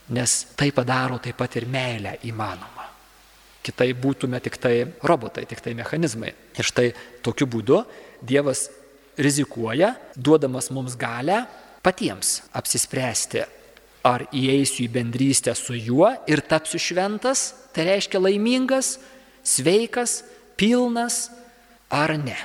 Nes 0.10 0.36
tai 0.58 0.72
padaro 0.76 1.20
taip 1.24 1.38
pat 1.40 1.56
ir 1.60 1.68
meilę 1.70 2.18
įmanoma. 2.28 2.90
Kitai 3.64 3.94
būtume 3.96 4.42
tik 4.44 4.58
tai 4.60 4.76
robotai, 5.08 5.46
tik 5.48 5.62
tai 5.64 5.72
mechanizmai. 5.78 6.34
Ir 6.60 6.68
štai 6.68 6.90
tokiu 7.24 7.48
būdu 7.48 7.84
Dievas 8.24 8.68
rizikuoja, 9.20 9.94
duodamas 10.16 10.70
mums 10.72 10.98
galę 11.00 11.44
patiems 11.84 12.42
apsispręsti, 12.56 13.44
ar 14.04 14.26
įeisiu 14.36 14.86
į 14.86 14.92
bendrystę 14.92 15.54
su 15.56 15.76
juo 15.76 16.10
ir 16.28 16.44
tapsiu 16.44 16.80
šventas, 16.80 17.54
tai 17.76 17.88
reiškia 17.88 18.20
laimingas, 18.20 18.98
sveikas, 19.44 20.22
pilnas 20.60 21.30
ar 21.92 22.16
ne. 22.20 22.40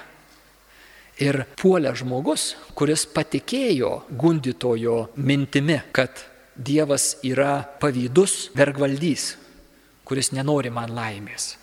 Ir 1.19 1.43
puolė 1.59 1.97
žmogus, 1.99 2.53
kuris 2.79 3.03
patikėjo 3.11 4.05
gundytojo 4.15 5.09
mintimi, 5.19 5.81
kad 5.91 6.15
Dievas 6.59 7.17
yra 7.23 7.63
pavydus 7.81 8.49
vergvaldys, 8.59 9.37
kuris 10.05 10.33
nenori 10.35 10.73
man 10.75 10.91
laimės. 10.91 11.55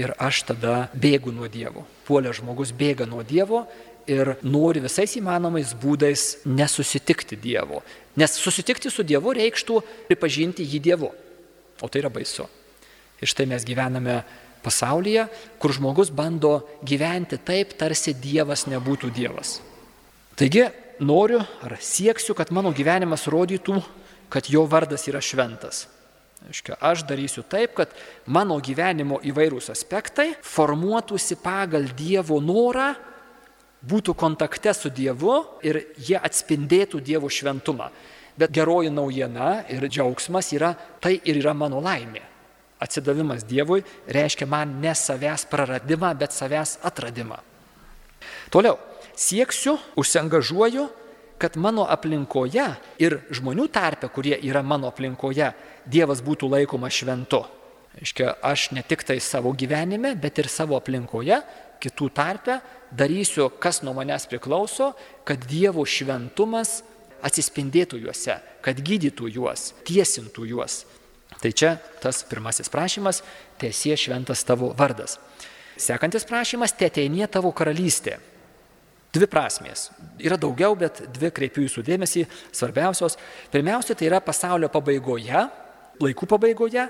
Ir 0.00 0.12
aš 0.20 0.42
tada 0.50 0.86
bėgu 0.96 1.32
nuo 1.32 1.48
Dievo. 1.48 1.84
Puolė 2.08 2.32
žmogus 2.36 2.72
bėga 2.76 3.06
nuo 3.08 3.22
Dievo 3.24 3.64
ir 4.08 4.36
nori 4.44 4.80
visais 4.84 5.16
įmanomais 5.18 5.72
būdais 5.76 6.24
nesusitikti 6.48 7.36
Dievo. 7.40 7.82
Nes 8.16 8.36
susitikti 8.40 8.92
su 8.92 9.04
Dievu 9.04 9.34
reikštų 9.36 9.80
pripažinti 10.08 10.64
jį 10.64 10.80
Dievu. 10.88 11.12
O 11.80 11.88
tai 11.88 12.00
yra 12.00 12.12
baisu. 12.12 12.46
Ir 13.20 13.28
štai 13.28 13.48
mes 13.48 13.64
gyvename 13.64 14.22
pasaulyje, 14.64 15.26
kur 15.60 15.72
žmogus 15.72 16.10
bando 16.12 16.60
gyventi 16.84 17.38
taip, 17.40 17.76
tarsi 17.78 18.16
Dievas 18.16 18.66
nebūtų 18.68 19.12
Dievas. 19.14 19.60
Taigi 20.36 20.66
noriu 21.00 21.40
ar 21.64 21.76
sieksiu, 21.80 22.34
kad 22.36 22.52
mano 22.52 22.72
gyvenimas 22.76 23.26
rodytų 23.32 23.80
kad 24.28 24.48
jo 24.50 24.64
vardas 24.68 25.06
yra 25.08 25.20
šventas. 25.22 25.86
Aiškia, 26.46 26.76
aš 26.80 27.02
darysiu 27.08 27.42
taip, 27.48 27.74
kad 27.78 27.94
mano 28.30 28.58
gyvenimo 28.62 29.18
įvairūs 29.24 29.70
aspektai 29.72 30.34
formuotųsi 30.44 31.38
pagal 31.42 31.88
Dievo 31.96 32.38
norą, 32.44 32.92
būtų 33.86 34.14
kontakte 34.18 34.74
su 34.76 34.90
Dievu 34.92 35.38
ir 35.66 35.80
jie 35.96 36.18
atspindėtų 36.20 37.00
Dievo 37.00 37.30
šventumą. 37.32 37.88
Bet 38.36 38.52
geroji 38.52 38.92
naujiena 38.92 39.64
ir 39.72 39.88
džiaugsmas 39.88 40.52
yra, 40.52 40.74
tai 41.00 41.16
ir 41.24 41.40
yra 41.40 41.54
mano 41.56 41.80
laimė. 41.80 42.20
Atsidavimas 42.84 43.46
Dievui 43.48 43.80
reiškia 44.12 44.46
man 44.46 44.76
ne 44.82 44.92
savęs 44.92 45.46
praradimą, 45.48 46.12
bet 46.20 46.36
savęs 46.36 46.76
atradimą. 46.84 47.38
Toliau, 48.52 48.76
sieksiu, 49.16 49.78
užsiengažuoju 49.96 50.84
kad 51.38 51.56
mano 51.60 51.84
aplinkoje 51.88 52.66
ir 53.02 53.18
žmonių 53.34 53.68
tarpe, 53.72 54.08
kurie 54.12 54.36
yra 54.48 54.62
mano 54.62 54.90
aplinkoje, 54.92 55.52
Dievas 55.86 56.22
būtų 56.24 56.48
laikomas 56.50 56.96
šventu. 56.96 57.44
Aiškia, 57.96 58.34
aš 58.44 58.70
ne 58.76 58.82
tik 58.84 59.04
tai 59.06 59.20
savo 59.24 59.52
gyvenime, 59.56 60.16
bet 60.20 60.40
ir 60.42 60.50
savo 60.52 60.76
aplinkoje, 60.76 61.38
kitų 61.80 62.10
tarpe 62.12 62.58
darysiu, 62.92 63.48
kas 63.60 63.82
nuo 63.84 63.94
manęs 63.96 64.26
priklauso, 64.28 64.92
kad 65.24 65.46
Dievo 65.48 65.84
šventumas 65.86 66.82
atsispindėtų 67.24 68.02
juose, 68.04 68.36
kad 68.64 68.80
gydytų 68.84 69.30
juos, 69.38 69.70
tiesintų 69.88 70.48
juos. 70.50 70.84
Tai 71.40 71.52
čia 71.52 71.76
tas 72.00 72.22
pirmasis 72.24 72.70
prašymas- 72.72 73.22
tiesie 73.60 73.96
šventas 73.96 74.44
tavo 74.44 74.74
vardas. 74.74 75.18
Sekantis 75.76 76.24
prašymas- 76.24 76.72
teteinie 76.80 77.26
tavo 77.28 77.52
karalystė. 77.52 78.18
Dvi 79.14 79.28
prasmės. 79.30 79.90
Yra 80.20 80.38
daugiau, 80.40 80.74
bet 80.78 81.02
dvi 81.14 81.30
kreipiu 81.34 81.64
jūsų 81.64 81.84
dėmesį, 81.86 82.24
svarbiausios. 82.54 83.16
Pirmiausia, 83.52 83.94
tai 83.96 84.08
yra 84.10 84.20
pasaulio 84.24 84.68
pabaigoje, 84.72 85.46
laikų 86.02 86.28
pabaigoje, 86.30 86.88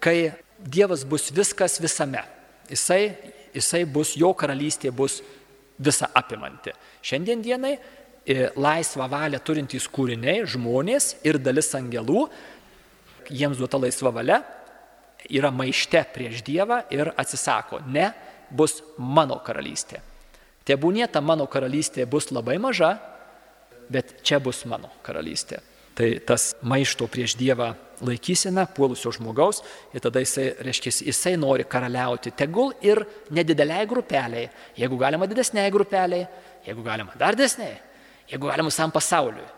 kai 0.00 0.18
Dievas 0.58 1.04
bus 1.06 1.28
viskas 1.30 1.76
visame. 1.78 2.24
Jisai, 2.66 3.14
jisai 3.54 3.84
bus, 3.86 4.16
jo 4.18 4.32
karalystė 4.34 4.90
bus 4.90 5.20
visa 5.78 6.08
apimanti. 6.18 6.72
Šiandien 7.06 7.44
dienai 7.44 7.76
e, 7.76 8.48
laisvą 8.58 9.06
valią 9.10 9.38
turintys 9.44 9.86
kūriniai, 9.92 10.42
žmonės 10.50 11.12
ir 11.26 11.38
dalis 11.38 11.70
angelų, 11.78 12.26
jiems 13.30 13.60
duota 13.60 13.78
laisva 13.78 14.12
valia, 14.18 14.42
yra 15.30 15.52
maište 15.54 16.02
prieš 16.14 16.42
Dievą 16.46 16.82
ir 16.94 17.12
atsisako, 17.14 17.82
ne, 17.86 18.10
bus 18.50 18.80
mano 18.98 19.38
karalystė. 19.44 20.02
Tebūnė 20.68 21.08
ta 21.08 21.22
mano 21.24 21.46
karalystė 21.48 22.04
bus 22.10 22.28
labai 22.34 22.58
maža, 22.60 22.98
bet 23.88 24.18
čia 24.26 24.40
bus 24.42 24.64
mano 24.68 24.90
karalystė. 25.06 25.62
Tai 25.98 26.08
tas 26.28 26.52
maišto 26.62 27.08
prieš 27.10 27.34
Dievą 27.40 27.72
laikysena 28.06 28.68
puolusio 28.70 29.10
žmogaus 29.16 29.62
ir 29.90 30.02
tada 30.04 30.20
jisai, 30.22 30.52
reiškia, 30.62 30.92
jisai 31.08 31.34
nori 31.40 31.64
karaliauti 31.66 32.30
tegul 32.38 32.70
ir 32.84 33.00
nedideliai 33.34 33.88
grupeliai, 33.90 34.44
jeigu 34.78 34.98
galima 35.00 35.26
didesniai 35.26 35.72
grupeliai, 35.74 36.28
jeigu 36.68 36.84
galima 36.86 37.16
dar 37.18 37.34
didesniai, 37.34 37.80
jeigu 38.30 38.46
galima 38.52 38.70
visam 38.70 38.94
pasauliui. 38.94 39.48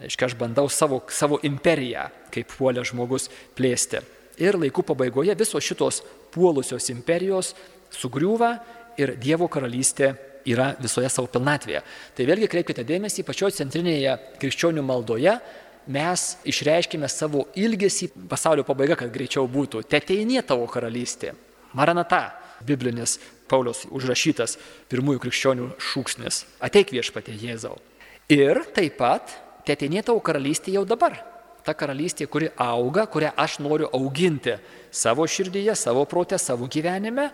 Reiškia, 0.00 0.30
aš 0.30 0.36
bandau 0.38 0.70
savo, 0.72 1.02
savo 1.12 1.38
imperiją, 1.46 2.08
kaip 2.34 2.48
puolė 2.56 2.82
žmogus, 2.88 3.28
plėsti. 3.54 4.00
Ir 4.42 4.56
laikų 4.58 4.82
pabaigoje 4.88 5.36
visos 5.38 5.62
šitos 5.62 6.00
puolusios 6.34 6.88
imperijos 6.90 7.52
sugriūva 7.94 8.56
ir 8.98 9.14
Dievo 9.20 9.46
karalystė 9.52 10.14
yra 10.48 10.72
visoje 10.80 11.08
savo 11.12 11.28
pilnatvėje. 11.32 11.82
Tai 12.16 12.26
vėlgi 12.28 12.48
kreipkite 12.52 12.84
dėmesį, 12.86 13.24
pačioje 13.26 13.58
centrinėje 13.60 14.16
krikščionių 14.42 14.84
maldoje 14.84 15.38
mes 15.86 16.24
išreiškime 16.48 17.08
savo 17.12 17.46
ilgesį 17.58 18.10
pasaulio 18.30 18.64
pabaiga, 18.64 18.96
kad 18.98 19.12
greičiau 19.12 19.48
būtų. 19.50 19.84
Teteinė 19.88 20.42
tavo 20.46 20.66
karalystė. 20.70 21.34
Maranata, 21.76 22.32
biblinis 22.64 23.18
Paulius 23.50 23.84
užrašytas 23.92 24.56
pirmųjų 24.92 25.24
krikščionių 25.26 25.68
šūksnis. 25.92 26.44
Ateik 26.64 26.94
viešpatė 26.94 27.36
Jėzau. 27.36 27.76
Ir 28.32 28.62
taip 28.76 28.96
pat 29.00 29.34
teteinė 29.68 30.04
tavo 30.06 30.22
karalystė 30.24 30.76
jau 30.78 30.84
dabar. 30.88 31.18
Ta 31.64 31.72
karalystė, 31.72 32.26
kuri 32.28 32.50
auga, 32.60 33.06
kurią 33.08 33.30
aš 33.40 33.58
noriu 33.64 33.88
auginti 33.96 34.58
savo 34.92 35.24
širdyje, 35.24 35.72
savo 35.80 36.04
protę, 36.08 36.36
savo 36.40 36.68
gyvenime, 36.68 37.30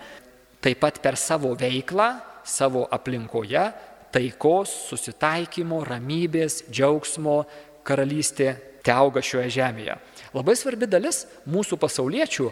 taip 0.63 0.79
pat 0.83 1.01
per 1.03 1.19
savo 1.19 1.51
veiklą, 1.59 2.13
savo 2.45 2.87
aplinkoje 2.91 3.69
taikos, 4.15 4.73
susitaikymo, 4.91 5.85
ramybės, 5.87 6.65
džiaugsmo 6.71 7.45
karalystė 7.87 8.55
te 8.85 8.93
auga 8.95 9.23
šioje 9.23 9.51
žemėje. 9.61 9.97
Labai 10.35 10.57
svarbi 10.59 10.89
dalis 10.91 11.25
mūsų 11.51 11.79
pasauliečių 11.81 12.51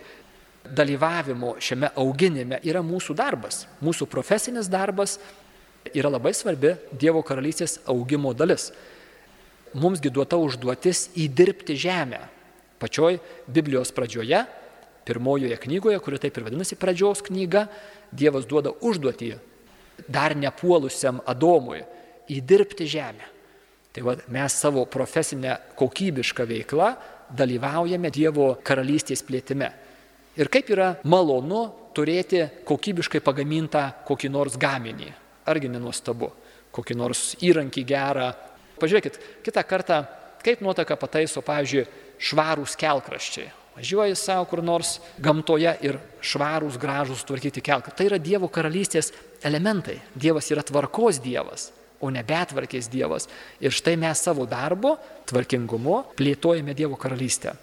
dalyvavimo 0.78 1.54
šiame 1.62 1.90
auginime 1.98 2.60
yra 2.66 2.82
mūsų 2.84 3.16
darbas. 3.18 3.64
Mūsų 3.84 4.08
profesinis 4.10 4.68
darbas 4.70 5.16
yra 5.94 6.10
labai 6.12 6.34
svarbi 6.36 6.74
Dievo 6.92 7.22
karalystės 7.26 7.78
augimo 7.88 8.34
dalis. 8.36 8.70
Mumsgi 9.78 10.10
duota 10.12 10.38
užduotis 10.40 11.08
įdirbti 11.18 11.76
žemę. 11.78 12.20
Pačioj 12.78 13.18
Biblijos 13.50 13.90
pradžioje, 13.92 14.44
pirmojoje 15.08 15.56
knygoje, 15.64 15.98
kuri 16.04 16.20
taip 16.22 16.36
ir 16.38 16.46
vadinasi 16.46 16.78
pradžios 16.78 17.24
knyga, 17.26 17.66
Dievas 18.08 18.46
duoda 18.48 18.70
užduotį 18.72 19.34
dar 20.06 20.36
nepuolusiam 20.36 21.22
Adomui 21.26 21.82
įdirbti 22.30 22.86
žemę. 22.88 23.26
Tai 23.92 24.04
va, 24.04 24.14
mes 24.30 24.54
savo 24.54 24.84
profesinę 24.86 25.56
kokybišką 25.78 26.44
veiklą 26.46 26.88
dalyvaujame 27.34 28.10
Dievo 28.14 28.52
karalystės 28.64 29.24
plėtime. 29.26 29.70
Ir 30.38 30.50
kaip 30.52 30.68
yra 30.70 30.92
malonu 31.08 31.64
turėti 31.96 32.44
kokybiškai 32.68 33.20
pagamintą 33.24 33.88
kokį 34.06 34.30
nors 34.30 34.58
gaminį. 34.60 35.10
Argi 35.48 35.70
nenuostabu, 35.72 36.30
kokį 36.74 36.96
nors 37.00 37.32
įrankį 37.42 37.84
gerą. 37.88 38.28
Pažiūrėkit, 38.78 39.18
kitą 39.42 39.64
kartą, 39.66 40.02
kaip 40.44 40.62
nuotaka 40.62 40.94
pataiso, 41.00 41.42
pavyzdžiui, 41.42 41.88
švarūs 42.22 42.76
kelkraščiai. 42.78 43.48
Važiuoji 43.78 44.16
savo 44.18 44.42
kur 44.50 44.58
nors 44.66 44.96
gamtoje 45.22 45.70
ir 45.86 46.00
švarūs, 46.18 46.80
gražus 46.82 47.22
tvarkyti 47.28 47.62
kelką. 47.62 47.92
Tai 47.94 48.08
yra 48.08 48.18
Dievo 48.18 48.48
karalystės 48.50 49.12
elementai. 49.46 50.00
Dievas 50.18 50.48
yra 50.50 50.64
tvarkos 50.66 51.20
Dievas, 51.22 51.68
o 52.02 52.10
ne 52.10 52.24
betvarkės 52.26 52.88
Dievas. 52.90 53.28
Ir 53.62 53.70
štai 53.70 53.94
mes 54.02 54.18
savo 54.18 54.48
darbo, 54.50 54.96
tvarkingumu 55.30 56.00
plėtojame 56.18 56.74
Dievo 56.74 56.98
karalystę. 56.98 57.54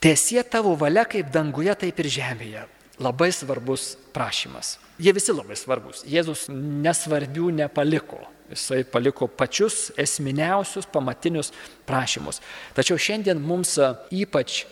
Tiesie 0.00 0.40
tavo 0.48 0.72
valia 0.80 1.04
kaip 1.04 1.28
danguje, 1.34 1.74
taip 1.76 2.00
ir 2.00 2.08
žemėje. 2.16 2.64
Labai 2.96 3.28
svarbus 3.36 3.98
prašymas. 4.16 4.78
Jie 4.96 5.12
visi 5.12 5.34
labai 5.36 5.58
svarbus. 5.60 6.06
Jėzus 6.08 6.46
nesvarbių 6.48 7.50
nepaliko. 7.58 8.22
Jisai 8.48 8.84
paliko 8.86 9.26
pačius 9.26 9.90
esminiausius, 9.98 10.86
pamatinius 10.88 11.50
prašymus. 11.84 12.40
Tačiau 12.76 12.96
šiandien 12.96 13.40
mums 13.42 13.74
ypač 14.14 14.62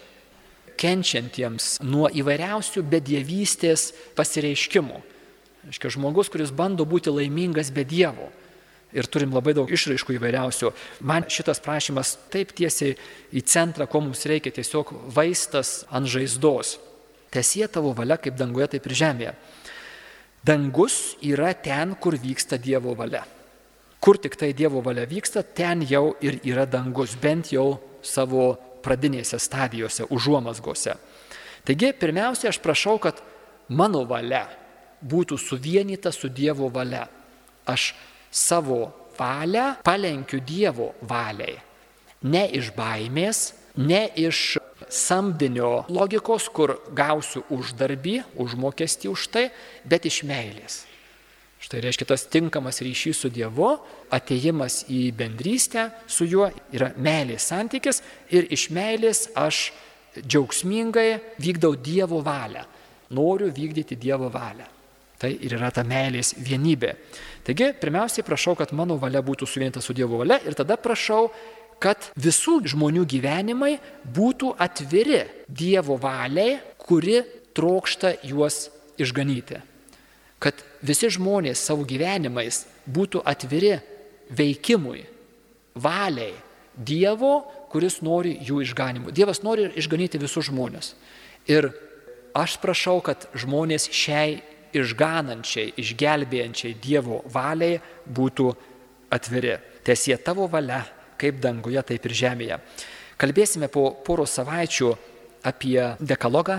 kenčiantiems 0.80 1.78
nuo 1.86 2.08
įvairiausių 2.12 2.84
bedievystės 2.88 3.90
pasireiškimų. 4.18 5.00
Aiškia, 5.68 5.92
žmogus, 5.96 6.28
kuris 6.32 6.52
bando 6.52 6.84
būti 6.88 7.12
laimingas 7.12 7.70
be 7.72 7.86
Dievo. 7.88 8.28
Ir 8.94 9.08
turim 9.10 9.32
labai 9.34 9.56
daug 9.56 9.70
išraiškų 9.72 10.18
įvairiausių. 10.18 10.70
Man 11.02 11.24
šitas 11.26 11.58
prašymas 11.64 12.14
taip 12.30 12.52
tiesiai 12.54 12.94
į 13.34 13.42
centrą, 13.48 13.88
ko 13.90 14.04
mums 14.04 14.22
reikia, 14.30 14.52
tiesiog 14.54 14.92
vaistas 15.16 15.82
ant 15.90 16.06
žaizdos. 16.10 16.76
Tesie 17.34 17.66
tavo 17.66 17.90
valia 17.96 18.20
kaip 18.20 18.36
danguje, 18.38 18.68
taip 18.76 18.86
ir 18.86 18.94
žemėje. 19.00 19.32
Dangus 20.44 21.16
yra 21.24 21.54
ten, 21.56 21.96
kur 21.96 22.14
vyksta 22.20 22.60
Dievo 22.60 22.94
valia. 22.94 23.24
Kur 24.04 24.20
tik 24.20 24.36
tai 24.36 24.52
Dievo 24.52 24.84
valia 24.84 25.08
vyksta, 25.08 25.42
ten 25.42 25.82
jau 25.88 26.12
ir 26.20 26.36
yra 26.44 26.68
dangus, 26.68 27.16
bent 27.16 27.50
jau 27.56 27.80
savo 28.04 28.52
pradinėse 28.84 29.40
stadijose, 29.40 30.06
užuomasgose. 30.12 30.98
Taigi, 31.64 31.94
pirmiausia, 31.96 32.50
aš 32.52 32.60
prašau, 32.60 32.98
kad 33.00 33.22
mano 33.72 34.04
valia 34.08 34.44
būtų 35.04 35.38
suvienyta 35.40 36.12
su 36.12 36.28
Dievo 36.28 36.68
valia. 36.72 37.06
Aš 37.64 37.94
savo 38.30 38.92
valią 39.18 39.74
palenkiu 39.84 40.40
Dievo 40.44 40.92
valiai. 41.02 41.56
Ne 42.24 42.44
iš 42.56 42.70
baimės, 42.76 43.52
ne 43.76 44.06
iš 44.16 44.56
samdinio 44.88 45.84
logikos, 45.92 46.48
kur 46.48 46.78
gausiu 46.96 47.44
uždarbį, 47.52 48.20
užmokestį 48.40 49.12
už 49.12 49.28
tai, 49.32 49.48
bet 49.84 50.08
iš 50.08 50.22
meilės. 50.28 50.84
Štai 51.64 51.80
reiškia 51.80 52.04
tas 52.10 52.26
tinkamas 52.28 52.82
ryšys 52.84 53.22
su 53.24 53.30
Dievu, 53.32 53.70
ateimas 54.12 54.82
į 54.92 55.14
bendrystę 55.16 55.86
su 56.12 56.26
juo 56.28 56.50
yra 56.76 56.90
meilės 57.00 57.46
santykis 57.48 58.02
ir 58.36 58.50
iš 58.52 58.66
meilės 58.76 59.30
aš 59.32 59.70
džiaugsmingai 60.18 61.08
vykdau 61.40 61.72
Dievo 61.80 62.20
valią. 62.26 62.66
Noriu 63.16 63.48
vykdyti 63.48 63.96
Dievo 63.96 64.28
valią. 64.28 64.68
Tai 65.16 65.32
ir 65.32 65.56
yra 65.56 65.72
ta 65.72 65.86
meilės 65.88 66.34
vienybė. 66.36 66.94
Taigi, 67.48 67.72
pirmiausiai 67.80 68.28
prašau, 68.28 68.58
kad 68.60 68.76
mano 68.76 69.00
valia 69.00 69.24
būtų 69.24 69.48
suvienyta 69.48 69.80
su 69.80 69.96
Dievo 69.96 70.20
valia 70.20 70.42
ir 70.44 70.52
tada 70.58 70.76
prašau, 70.76 71.30
kad 71.80 72.12
visų 72.20 72.60
žmonių 72.74 73.08
gyvenimai 73.08 73.78
būtų 74.04 74.52
atviri 74.60 75.24
Dievo 75.48 75.96
valiai, 75.96 76.58
kuri 76.76 77.22
trokšta 77.56 78.18
juos 78.28 78.66
išganyti 79.00 79.70
kad 80.44 80.60
visi 80.84 81.08
žmonės 81.08 81.62
savo 81.64 81.86
gyvenimais 81.88 82.64
būtų 82.84 83.22
atviri 83.24 83.78
veikimui, 84.28 85.06
valiai 85.74 86.34
Dievo, 86.74 87.44
kuris 87.70 88.00
nori 88.02 88.32
jų 88.42 88.64
išganimų. 88.64 89.12
Dievas 89.14 89.44
nori 89.46 89.68
išganyti 89.78 90.18
visus 90.18 90.48
žmonės. 90.48 90.88
Ir 91.46 91.68
aš 92.34 92.56
prašau, 92.58 92.98
kad 93.06 93.28
žmonės 93.38 93.86
šiai 93.94 94.40
išganančiai, 94.74 95.70
išgelbėjančiai 95.78 96.74
Dievo 96.82 97.20
valiai 97.30 97.78
būtų 98.10 98.48
atviri. 99.14 99.54
Tiesie 99.86 100.18
tavo 100.18 100.48
valia, 100.50 100.82
kaip 101.20 101.38
danguje, 101.38 101.78
taip 101.86 102.10
ir 102.10 102.16
žemėje. 102.24 102.58
Kalbėsime 103.22 103.70
po 103.70 103.92
poros 104.02 104.34
savaičių 104.34 104.90
apie 105.46 105.78
dekalogą, 106.02 106.58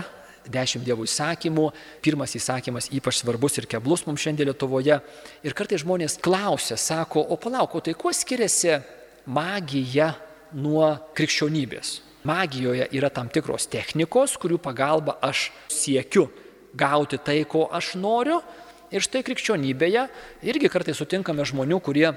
dešimt 0.52 0.86
Dievo 0.86 1.06
įsakymų. 1.08 1.70
Pirmas 2.06 2.36
įsakymas 2.38 2.90
ypač 2.96 3.22
svarbus 3.22 3.60
ir 3.60 3.68
keblus 3.70 4.06
mums 4.08 4.24
šiandien 4.24 4.50
Lietuvoje. 4.52 5.00
Ir 5.46 5.58
kartai 5.58 5.80
žmonės 5.82 6.20
klausia, 6.24 6.78
sako, 6.78 7.24
o 7.24 7.38
palauk, 7.42 7.76
o 7.76 7.84
tai 7.84 7.96
kuo 7.98 8.14
skiriasi 8.14 8.80
magija 9.26 10.14
nuo 10.56 10.94
krikščionybės? 11.18 12.00
Magijoje 12.26 12.88
yra 12.98 13.12
tam 13.14 13.30
tikros 13.30 13.68
technikos, 13.70 14.34
kurių 14.42 14.58
pagalba 14.62 15.20
aš 15.22 15.52
siekiu 15.70 16.30
gauti 16.74 17.20
tai, 17.22 17.44
ko 17.46 17.68
aš 17.72 17.94
noriu. 18.02 18.40
Ir 18.94 19.04
štai 19.04 19.24
krikščionybėje 19.26 20.08
irgi 20.46 20.70
kartai 20.72 20.94
sutinkame 20.98 21.46
žmonių, 21.46 21.80
kurie 21.84 22.10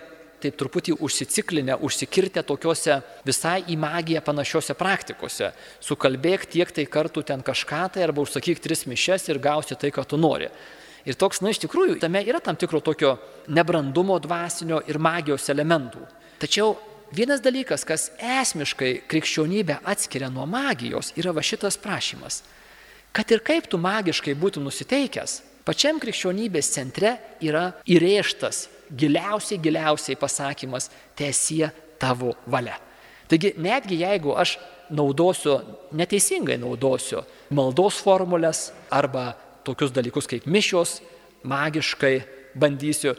taip 0.43 0.57
truputį 0.59 0.97
užsiciklinę, 1.03 1.77
užsikirtę 1.85 2.43
tokiuose 2.47 3.01
visai 3.27 3.63
į 3.71 3.77
magiją 3.81 4.23
panašiose 4.25 4.77
praktikose. 4.79 5.53
Sukalbėk 5.85 6.47
tiek 6.51 6.71
tai 6.75 6.87
kartų 6.87 7.25
ten 7.27 7.43
kažką 7.45 7.85
tai 7.95 8.05
arba 8.07 8.23
užsakyk 8.25 8.63
tris 8.63 8.87
mišes 8.91 9.29
ir 9.29 9.41
gausi 9.43 9.79
tai, 9.79 9.91
ką 9.95 10.07
tu 10.09 10.21
nori. 10.21 10.51
Ir 11.09 11.17
toks, 11.19 11.41
na 11.43 11.53
iš 11.55 11.63
tikrųjų, 11.65 11.99
tame 12.03 12.23
yra 12.27 12.41
tam 12.45 12.59
tikro 12.59 12.83
tokio 12.85 13.17
nebrandumo 13.49 14.19
dvasinio 14.21 14.83
ir 14.91 14.99
magijos 15.01 15.49
elementų. 15.49 16.05
Tačiau 16.43 16.77
vienas 17.15 17.43
dalykas, 17.43 17.87
kas 17.89 18.11
esmiškai 18.19 19.05
krikščionybę 19.09 19.81
atskiria 19.89 20.31
nuo 20.31 20.47
magijos, 20.47 21.15
yra 21.17 21.33
va 21.35 21.43
šitas 21.43 21.81
prašymas. 21.81 22.43
Kad 23.13 23.31
ir 23.33 23.43
kaip 23.43 23.71
tu 23.71 23.81
magiškai 23.81 24.37
būtum 24.39 24.69
nusiteikęs, 24.69 25.41
pačiam 25.65 25.99
krikščionybės 26.03 26.75
centre 26.77 27.17
yra 27.41 27.71
įrėžtas 27.89 28.67
giliausiai, 28.97 29.61
giliausiai 29.61 30.17
pasakymas- 30.17 30.91
tiesie 31.17 31.71
tavo 31.99 32.35
valia. 32.47 32.77
Taigi 33.29 33.55
netgi 33.57 34.01
jeigu 34.01 34.35
aš 34.37 34.59
naudosiu, 34.91 35.61
neteisingai 35.93 36.57
naudosiu 36.59 37.25
maldos 37.51 38.01
formulės 38.01 38.73
arba 38.91 39.35
tokius 39.65 39.93
dalykus 39.93 40.27
kaip 40.27 40.47
mišios, 40.47 41.01
magiškai 41.45 42.23
bandysiu, 42.57 43.15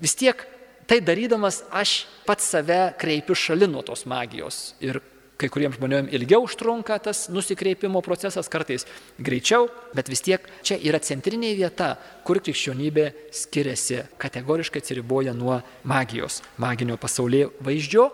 vis 0.00 0.14
tiek 0.14 0.46
tai 0.86 1.00
darydamas 1.00 1.62
aš 1.70 2.06
pats 2.26 2.44
save 2.54 2.94
kreipiu 2.98 3.34
šalin 3.34 3.72
nuo 3.72 3.82
tos 3.82 4.06
magijos 4.06 4.74
ir 4.80 5.00
kai 5.38 5.48
kuriems 5.52 5.78
žmonėms 5.78 6.14
ilgiau 6.18 6.42
užtrunka 6.46 6.96
tas 7.02 7.26
nusikreipimo 7.30 8.02
procesas, 8.02 8.50
kartais 8.50 8.86
greičiau, 9.22 9.68
bet 9.94 10.10
vis 10.10 10.22
tiek 10.26 10.44
čia 10.66 10.78
yra 10.82 10.98
centrinė 10.98 11.52
vieta, 11.58 11.92
kur 12.26 12.40
krikščionybė 12.42 13.06
skiriasi, 13.34 14.02
kategoriškai 14.18 14.82
atsiriboja 14.82 15.36
nuo 15.38 15.60
magijos, 15.86 16.42
maginio 16.58 16.98
pasaulyje 16.98 17.52
vaizdžio, 17.62 18.08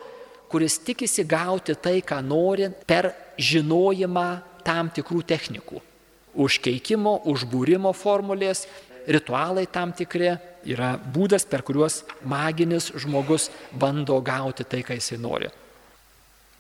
kuris 0.53 0.79
tikisi 0.85 1.25
gauti 1.25 1.79
tai, 1.81 1.99
ką 2.05 2.21
nori 2.23 2.69
per 2.87 3.15
žinojimą 3.41 4.29
tam 4.67 4.93
tikrų 4.93 5.25
technikų. 5.33 5.81
Užkeikimo, 6.45 7.23
užbūrimo 7.31 7.95
formulės, 7.97 8.67
ritualai 9.09 9.65
tam 9.71 9.97
tikri 9.97 10.35
yra 10.69 10.95
būdas, 10.99 11.49
per 11.49 11.65
kuriuos 11.65 12.03
maginis 12.29 12.93
žmogus 13.01 13.51
bando 13.73 14.21
gauti 14.25 14.67
tai, 14.69 14.85
ką 14.85 15.01
jisai 15.01 15.21
nori. 15.21 15.53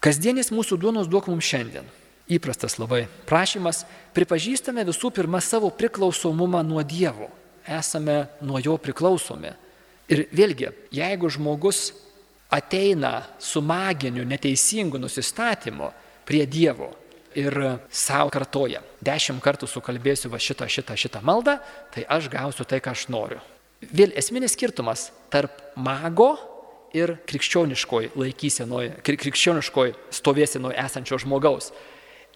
Kasdienis 0.05 0.51
mūsų 0.53 0.77
duonos 0.77 1.07
duok 1.09 1.31
mums 1.33 1.47
šiandien. 1.49 1.87
Įprastas 2.29 2.77
labai 2.77 3.07
prašymas. 3.25 3.87
Pripažįstame 4.13 4.85
visų 4.85 5.09
pirma 5.17 5.41
savo 5.41 5.71
priklausomumą 5.73 6.61
nuo 6.65 6.83
Dievo. 6.85 7.31
Esame 7.65 8.27
nuo 8.45 8.61
jo 8.61 8.77
priklausomi. 8.77 9.55
Ir 10.13 10.27
vėlgi, 10.29 10.69
jeigu 10.93 11.31
žmogus 11.33 11.95
ateina 12.53 13.23
su 13.41 13.63
maginiu, 13.65 14.27
neteisingu 14.29 15.01
nusistatymu, 15.01 15.89
prie 16.29 16.45
Dievo 16.45 16.91
ir 17.33 17.57
savo 17.89 18.29
kartoja. 18.33 18.85
Dešimt 19.01 19.41
kartų 19.41 19.69
sukalbėsiu 19.73 20.29
va 20.29 20.37
šitą, 20.37 20.69
šitą, 20.69 21.01
šitą 21.01 21.25
maldą, 21.25 21.57
tai 21.97 22.05
aš 22.05 22.29
gausiu 22.33 22.69
tai, 22.69 22.85
ką 22.85 22.93
aš 22.93 23.09
noriu. 23.09 23.41
Vėl 23.89 24.13
esminis 24.21 24.53
skirtumas 24.53 25.09
tarp 25.33 25.65
mago 25.77 26.35
ir 26.95 27.17
krikščioniškoj 27.29 28.13
laikysenoje, 28.19 28.95
krikščioniškoj 29.05 29.95
stovėsenoje 30.15 30.79
esančio 30.85 31.19
žmogaus. 31.23 31.73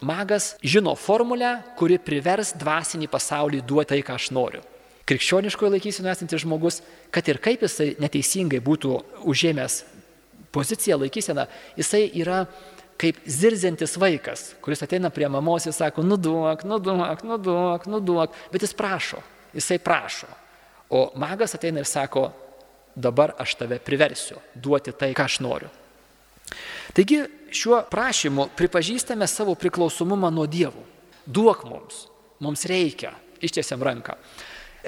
Magas 0.05 0.53
žino 0.63 0.95
formulę, 0.95 1.57
kuri 1.79 1.99
privers 1.99 2.53
dvasinį 2.59 3.09
pasaulį 3.11 3.63
duoti 3.67 3.97
tai, 3.97 4.03
ką 4.07 4.19
aš 4.19 4.31
noriu. 4.35 4.63
Krikščioniškoje 5.09 5.73
laikysenoje 5.73 6.19
esantis 6.19 6.45
žmogus, 6.45 6.83
kad 7.15 7.27
ir 7.31 7.41
kaip 7.43 7.65
jisai 7.65 7.95
neteisingai 8.03 8.61
būtų 8.63 8.99
užėmęs 9.27 9.81
poziciją 10.53 10.99
laikyseną, 11.01 11.47
jisai 11.81 12.05
yra 12.21 12.43
kaip 12.99 13.21
zirziantis 13.31 13.95
vaikas, 14.01 14.53
kuris 14.63 14.83
ateina 14.83 15.11
prie 15.15 15.29
mamos 15.31 15.67
ir 15.67 15.75
sako, 15.75 16.03
nuduok, 16.03 16.65
nuduok, 16.67 17.23
nuduok, 17.25 17.87
nuduok, 17.87 18.37
bet 18.53 18.67
jis 18.67 18.75
prašo, 18.77 19.23
jisai 19.55 19.79
prašo. 19.83 20.29
O 20.91 21.09
magas 21.21 21.55
ateina 21.55 21.83
ir 21.83 21.89
sako, 21.89 22.29
dabar 22.99 23.35
aš 23.39 23.55
tave 23.61 23.79
priversiu 23.79 24.43
duoti 24.55 24.93
tai, 24.93 25.15
ką 25.15 25.27
aš 25.29 25.39
noriu. 25.45 25.71
Taigi 26.97 27.23
šiuo 27.55 27.83
prašymu 27.91 28.49
pripažįstame 28.59 29.27
savo 29.31 29.55
priklausomumą 29.59 30.31
nuo 30.35 30.47
dievų. 30.51 30.85
Duok 31.29 31.65
mums, 31.69 32.07
mums 32.41 32.65
reikia, 32.69 33.13
ištiesiam 33.45 33.83
ranką. 33.85 34.17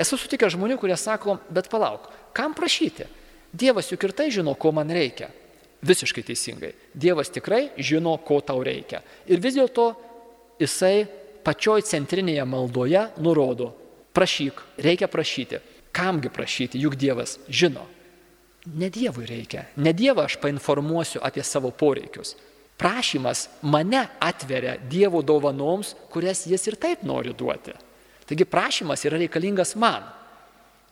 Esu 0.01 0.17
sutikęs 0.17 0.55
žmonių, 0.57 0.79
kurie 0.81 0.97
sako, 0.97 1.39
bet 1.53 1.69
palauk, 1.71 2.09
kam 2.37 2.55
prašyti? 2.57 3.07
Dievas 3.53 3.91
juk 3.91 4.07
ir 4.07 4.15
tai 4.17 4.31
žino, 4.33 4.55
ko 4.55 4.73
man 4.73 4.91
reikia. 4.95 5.29
Visiškai 5.85 6.23
teisingai. 6.25 6.73
Dievas 6.95 7.33
tikrai 7.33 7.71
žino, 7.77 8.15
ko 8.25 8.41
tau 8.45 8.63
reikia. 8.65 9.03
Ir 9.29 9.41
vis 9.43 9.57
dėlto 9.57 9.91
jisai 10.61 11.09
pačioj 11.45 11.83
centrinėje 11.89 12.45
maldoje 12.49 13.07
nurodo, 13.21 13.73
prašyk, 14.17 14.61
reikia 14.79 15.09
prašyti. 15.11 15.61
Kamgi 15.93 16.31
prašyti, 16.31 16.79
juk 16.79 16.95
Dievas 16.95 17.39
žino. 17.49 17.83
Ne 18.67 18.91
Dievui 18.93 19.27
reikia. 19.27 19.65
Ne 19.77 19.93
Dievą 19.97 20.27
aš 20.29 20.37
painformuosiu 20.43 21.23
apie 21.25 21.45
savo 21.45 21.71
poreikius. 21.71 22.35
Prašymas 22.81 23.49
mane 23.63 24.07
atveria 24.21 24.77
Dievo 24.77 25.23
dovanoms, 25.23 25.95
kurias 26.13 26.47
jis 26.47 26.67
ir 26.69 26.77
taip 26.81 27.03
nori 27.05 27.33
duoti. 27.37 27.73
Taigi 28.29 28.45
prašymas 28.45 29.05
yra 29.05 29.19
reikalingas 29.21 29.75
man. 29.77 30.05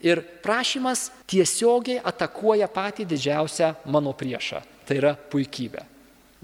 Ir 0.00 0.20
prašymas 0.42 1.08
tiesiogiai 1.26 2.00
atakuoja 2.04 2.68
patį 2.72 3.06
didžiausią 3.08 3.74
mano 3.90 4.12
priešą 4.16 4.62
tai 4.88 4.98
yra 5.02 5.12
puikybė. 5.30 5.84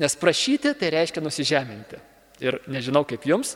Nes 0.00 0.16
prašyti 0.18 0.74
tai 0.76 0.90
reiškia 0.92 1.22
nusižeminti. 1.24 2.00
Ir 2.44 2.58
nežinau 2.68 3.04
kaip 3.08 3.24
jums, 3.28 3.54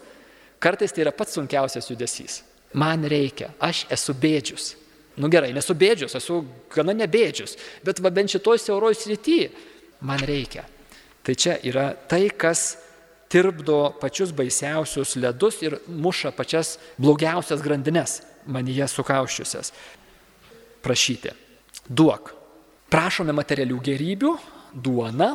kartais 0.62 0.94
tai 0.94 1.04
yra 1.04 1.12
pats 1.12 1.34
sunkiausias 1.36 1.90
judesys. 1.90 2.42
Man 2.78 3.04
reikia, 3.08 3.50
aš 3.60 3.84
esu 3.92 4.14
bėdžius. 4.16 4.72
Nu 5.18 5.30
gerai, 5.32 5.52
nesu 5.56 5.74
bėdžius, 5.74 6.14
esu 6.18 6.42
gana 6.74 6.94
nebėdžius, 6.96 7.56
bet 7.86 8.02
va 8.04 8.12
bent 8.14 8.30
šitoj 8.30 8.60
siauroj 8.62 8.96
srity 8.98 9.40
man 10.06 10.22
reikia. 10.22 10.64
Tai 11.26 11.34
čia 11.34 11.58
yra 11.66 11.90
tai, 12.08 12.28
kas 12.30 12.76
tirpdo 13.28 13.92
pačius 14.00 14.32
baisiausius 14.32 15.16
ledus 15.20 15.60
ir 15.62 15.76
muša 15.88 16.32
pačias 16.36 16.78
blogiausias 16.96 17.62
grandines 17.64 18.20
manyje 18.46 18.86
sukauščiusias. 18.88 19.72
Prašyti. 20.84 21.34
Duok. 21.88 22.34
Prašome 22.88 23.34
materialių 23.36 23.82
gerybių, 23.84 24.30
duona, 24.72 25.34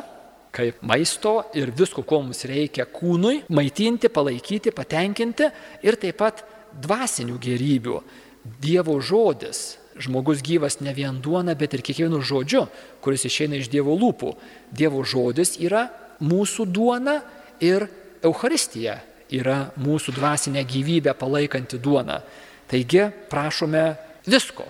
kaip 0.54 0.80
maisto 0.86 1.36
ir 1.54 1.70
visko, 1.74 2.02
ko 2.02 2.20
mums 2.24 2.42
reikia 2.50 2.86
kūnui, 2.90 3.44
maitinti, 3.54 4.10
palaikyti, 4.10 4.72
patenkinti 4.74 5.50
ir 5.86 5.98
taip 6.02 6.18
pat 6.18 6.42
dvasinių 6.82 7.38
gerybių. 7.42 7.98
Dievo 8.44 9.00
žodis. 9.00 9.78
Žmogus 9.94 10.42
gyvas 10.42 10.80
ne 10.82 10.92
vien 10.92 11.20
duona, 11.22 11.54
bet 11.54 11.74
ir 11.74 11.82
kiekvienu 11.86 12.18
žodžiu, 12.18 12.66
kuris 13.00 13.24
išeina 13.28 13.60
iš 13.60 13.70
Dievo 13.70 13.94
lūpų. 13.94 14.34
Dievo 14.74 15.04
žodis 15.06 15.54
yra 15.62 15.86
mūsų 16.20 16.66
duona 16.66 17.20
ir 17.62 17.86
Euharistija 18.24 18.98
yra 19.32 19.70
mūsų 19.80 20.14
dvasinę 20.16 20.64
gyvybę 20.66 21.14
palaikanti 21.18 21.78
duona. 21.78 22.20
Taigi 22.68 23.06
prašome 23.30 23.84
visko. 24.26 24.66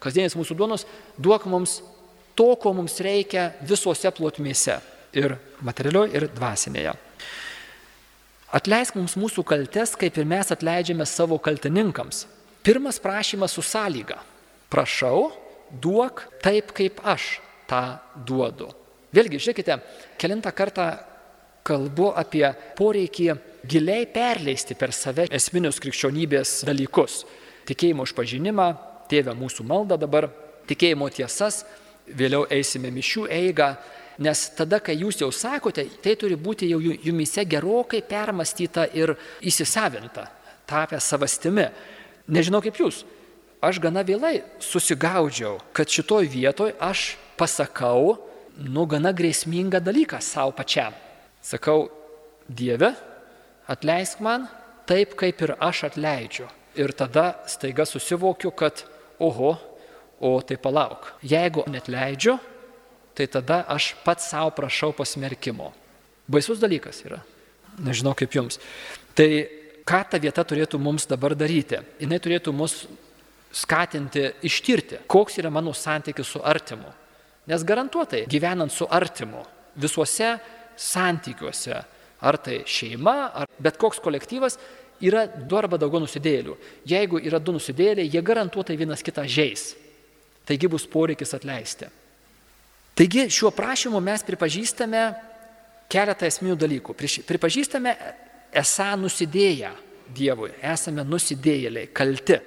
Kasdienis 0.00 0.36
mūsų 0.38 0.56
duonos 0.56 0.86
duok 1.20 1.46
mums 1.50 1.80
to, 2.38 2.54
ko 2.56 2.72
mums 2.76 3.00
reikia 3.04 3.50
visose 3.66 4.10
plotmėse- 4.16 4.80
ir 5.20 5.36
materialioje, 5.60 6.14
ir 6.14 6.28
dvasinėje. 6.28 6.94
Atleisk 8.52 8.94
mums 8.94 9.14
mūsų 9.14 9.44
kaltes, 9.44 9.94
kaip 9.96 10.16
ir 10.18 10.24
mes 10.24 10.50
atleidžiame 10.50 11.06
savo 11.06 11.38
kaltininkams. 11.38 12.26
Pirmas 12.62 12.98
prašymas 13.00 13.54
su 13.56 13.62
sąlyga. 13.62 14.18
Prašau, 14.70 15.30
duok 15.70 16.26
taip, 16.42 16.72
kaip 16.76 17.00
aš 17.04 17.40
tą 17.70 17.98
duodu. 18.26 18.68
Vėlgi, 19.14 19.40
žiūrėkite, 19.42 19.78
kilintą 20.20 20.52
kartą 20.54 20.90
kalbu 21.66 22.12
apie 22.16 22.44
poreikį 22.78 23.32
giliai 23.66 24.06
perleisti 24.10 24.76
per 24.78 24.94
save 24.94 25.26
esminius 25.34 25.80
krikščionybės 25.82 26.60
dalykus. 26.68 27.24
Tikėjimo 27.68 28.06
išpažinimą, 28.06 28.68
tėvę 29.10 29.34
mūsų 29.36 29.66
maldą 29.66 29.98
dabar, 30.00 30.28
tikėjimo 30.70 31.10
tiesas, 31.14 31.64
vėliau 32.06 32.46
eisime 32.50 32.90
mišių 32.94 33.26
eigą, 33.34 33.70
nes 34.24 34.44
tada, 34.56 34.80
kai 34.84 34.96
jūs 35.00 35.20
jau 35.22 35.30
sakote, 35.34 35.86
tai 36.02 36.14
turi 36.18 36.36
būti 36.36 36.68
jau 36.70 36.80
jumise 36.80 37.44
gerokai 37.48 38.02
permastyta 38.06 38.86
ir 38.94 39.14
įsisavinta, 39.46 40.26
tapę 40.68 41.00
savastimi. 41.02 41.66
Nežinau 42.30 42.62
kaip 42.64 42.78
jūs, 42.78 43.02
aš 43.62 43.80
gana 43.82 44.04
vėlai 44.06 44.40
susigaudžiau, 44.62 45.58
kad 45.76 45.90
šitoj 45.90 46.28
vietoj 46.30 46.74
aš 46.80 47.16
pasakau, 47.40 48.18
nu, 48.60 48.86
gana 48.86 49.12
grėsmingą 49.16 49.80
dalyką 49.82 50.20
savo 50.22 50.54
pačiam. 50.56 50.94
Sakau, 51.42 51.88
Dieve, 52.50 52.92
atleisk 53.70 54.22
man 54.24 54.48
taip, 54.86 55.14
kaip 55.18 55.42
ir 55.42 55.54
aš 55.62 55.84
atleidžiu. 55.92 56.48
Ir 56.78 56.94
tada 56.94 57.40
staiga 57.50 57.86
susivokiu, 57.86 58.50
kad, 58.54 58.84
oho, 59.22 59.54
O 60.20 60.36
tai 60.44 60.58
palauk, 60.60 61.14
jeigu 61.24 61.64
net 61.72 61.88
leidžiu, 61.88 62.34
tai 63.16 63.24
tada 63.24 63.62
aš 63.72 63.94
pats 64.04 64.28
savo 64.28 64.52
prašau 64.52 64.92
pasmerkimo. 64.92 65.70
Baisus 66.28 66.60
dalykas 66.60 67.00
yra. 67.08 67.22
Nežinau 67.80 68.12
kaip 68.12 68.36
jums. 68.36 68.60
Tai 69.16 69.30
ką 69.90 70.00
ta 70.06 70.20
vieta 70.22 70.44
turėtų 70.46 70.78
mums 70.78 71.08
dabar 71.10 71.34
daryti? 71.34 71.80
Jis 71.98 72.22
turėtų 72.22 72.54
mus 72.54 72.84
skatinti 73.50 74.28
ištirti, 74.46 75.02
koks 75.10 75.40
yra 75.42 75.50
mano 75.50 75.74
santykis 75.74 76.28
su 76.30 76.42
artimu. 76.46 76.92
Nes 77.50 77.64
garantuotai, 77.66 78.26
gyvenant 78.30 78.70
su 78.70 78.86
artimu, 78.86 79.42
visuose 79.74 80.36
santykiuose, 80.78 81.80
ar 82.20 82.38
tai 82.38 82.60
šeima, 82.68 83.16
ar 83.42 83.50
bet 83.58 83.80
koks 83.80 83.98
kolektyvas, 84.04 84.58
yra 85.02 85.24
du 85.26 85.58
arba 85.58 85.80
daugiau 85.80 86.04
nusidėlių. 86.04 86.54
Jeigu 86.88 87.18
yra 87.24 87.40
du 87.42 87.56
nusidėliai, 87.56 88.10
jie 88.12 88.22
garantuotai 88.22 88.76
vienas 88.78 89.02
kitą 89.02 89.24
žais. 89.26 89.72
Taigi 90.46 90.70
bus 90.70 90.86
poreikis 90.86 91.34
atleisti. 91.34 91.88
Taigi 92.94 93.26
šiuo 93.32 93.50
prašymu 93.56 94.00
mes 94.04 94.22
pripažįstame 94.26 95.02
keletą 95.90 96.28
esminių 96.28 96.56
dalykų. 96.60 96.94
Pripažįstame 97.26 97.96
esą 98.52 98.96
nusidėję 99.00 99.70
Dievui, 100.10 100.50
esame 100.66 101.04
nusidėjėliai, 101.06 101.86
kalti, 101.94 102.40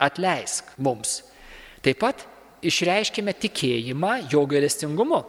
atleisk 0.00 0.70
mums. 0.80 1.18
Taip 1.84 1.98
pat 2.00 2.24
išreiškime 2.64 3.34
tikėjimą 3.36 4.14
jo 4.32 4.46
gailestingumu. 4.48 5.20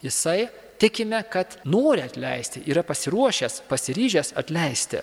Jisai 0.00 0.48
tikime, 0.80 1.20
kad 1.28 1.58
nori 1.68 2.06
atleisti, 2.06 2.62
yra 2.72 2.80
pasiruošęs, 2.86 3.60
pasiryžęs 3.68 4.32
atleisti. 4.40 5.02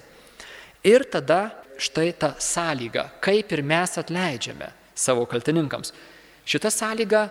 Ir 0.88 1.06
tada 1.12 1.52
štai 1.78 2.12
ta 2.17 2.34
sąlyga, 2.41 3.12
kaip 3.22 3.52
ir 3.54 3.62
mes 3.62 3.98
atleidžiame 4.02 4.72
savo 4.98 5.28
kaltininkams. 5.30 5.93
Šita 6.48 6.72
sąlyga 6.74 7.28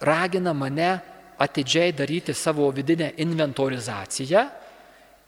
ragina 0.00 0.54
mane 0.56 0.94
atidžiai 1.38 1.92
daryti 1.92 2.32
savo 2.34 2.70
vidinę 2.72 3.12
inventorizaciją 3.20 4.48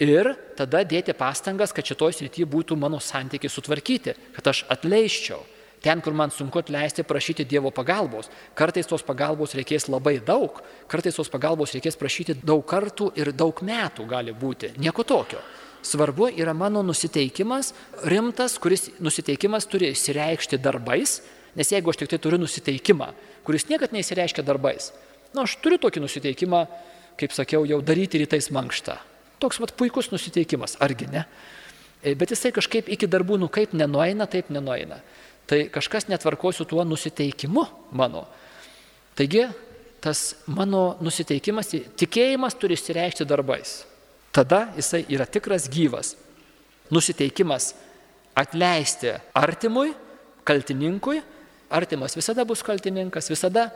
ir 0.02 0.32
tada 0.58 0.82
dėti 0.84 1.14
pastangas, 1.16 1.72
kad 1.72 1.86
šitoj 1.86 2.16
srity 2.16 2.46
būtų 2.48 2.78
mano 2.78 3.00
santykiai 3.02 3.52
sutvarkyti, 3.52 4.16
kad 4.36 4.52
aš 4.52 4.64
atleiščiau. 4.72 5.42
Ten, 5.84 6.00
kur 6.02 6.16
man 6.16 6.32
sunku 6.32 6.58
atleisti, 6.58 7.04
prašyti 7.06 7.44
Dievo 7.46 7.70
pagalbos. 7.70 8.30
Kartais 8.58 8.88
tos 8.88 9.04
pagalbos 9.06 9.54
reikės 9.54 9.86
labai 9.92 10.16
daug, 10.24 10.58
kartais 10.90 11.14
tos 11.14 11.30
pagalbos 11.30 11.76
reikės 11.76 11.98
prašyti 12.00 12.38
daug 12.42 12.64
kartų 12.66 13.12
ir 13.20 13.30
daug 13.36 13.60
metų 13.62 14.08
gali 14.08 14.34
būti. 14.34 14.72
Nieko 14.82 15.04
tokio. 15.06 15.38
Svarbu 15.86 16.32
yra 16.34 16.56
mano 16.56 16.82
nusiteikimas, 16.82 17.70
rimtas, 18.08 18.56
kuris 18.58 18.88
nusiteikimas 18.98 19.68
turi 19.70 19.92
įsireikšti 19.92 20.58
darbais, 20.58 21.20
Nes 21.56 21.72
jeigu 21.72 21.88
aš 21.90 22.02
tik 22.02 22.12
tai 22.12 22.20
turiu 22.20 22.38
nusiteikimą, 22.40 23.10
kuris 23.46 23.64
niekad 23.70 23.94
neįsireiškia 23.96 24.44
darbais, 24.44 24.90
na, 25.32 25.40
nu, 25.40 25.44
aš 25.46 25.56
turiu 25.64 25.80
tokį 25.80 26.02
nusiteikimą, 26.04 26.64
kaip 27.16 27.32
sakiau, 27.32 27.64
jau 27.68 27.80
daryti 27.84 28.20
rytais 28.20 28.50
mankštą. 28.52 28.98
Toks 29.40 29.60
vat 29.60 29.74
puikus 29.76 30.10
nusiteikimas, 30.12 30.78
argi 30.80 31.08
ne? 31.12 31.26
E, 32.02 32.14
bet 32.14 32.32
jisai 32.32 32.52
kažkaip 32.56 32.88
iki 32.92 33.08
darbų, 33.10 33.38
nu 33.40 33.48
kaip 33.52 33.74
nenueina, 33.76 34.28
taip 34.30 34.48
nenueina. 34.54 35.00
Tai 35.46 35.60
kažkas 35.72 36.08
netvarkosiu 36.10 36.66
tuo 36.66 36.84
nusiteikimu 36.84 37.66
mano. 37.96 38.24
Taigi, 39.16 39.46
tas 40.02 40.36
mano 40.46 40.96
nusiteikimas, 41.04 41.72
tikėjimas 41.98 42.56
turi 42.60 42.76
išsireikšti 42.76 43.26
darbais. 43.28 43.80
Tada 44.34 44.66
jisai 44.76 45.04
yra 45.12 45.26
tikras 45.26 45.68
gyvas. 45.72 46.14
Nusiteikimas 46.92 47.72
atleisti 48.36 49.14
artimui, 49.34 49.94
kaltininkui, 50.46 51.22
artimas 51.70 52.14
visada 52.16 52.44
bus 52.46 52.62
kaltininkas, 52.62 53.30
visada 53.32 53.70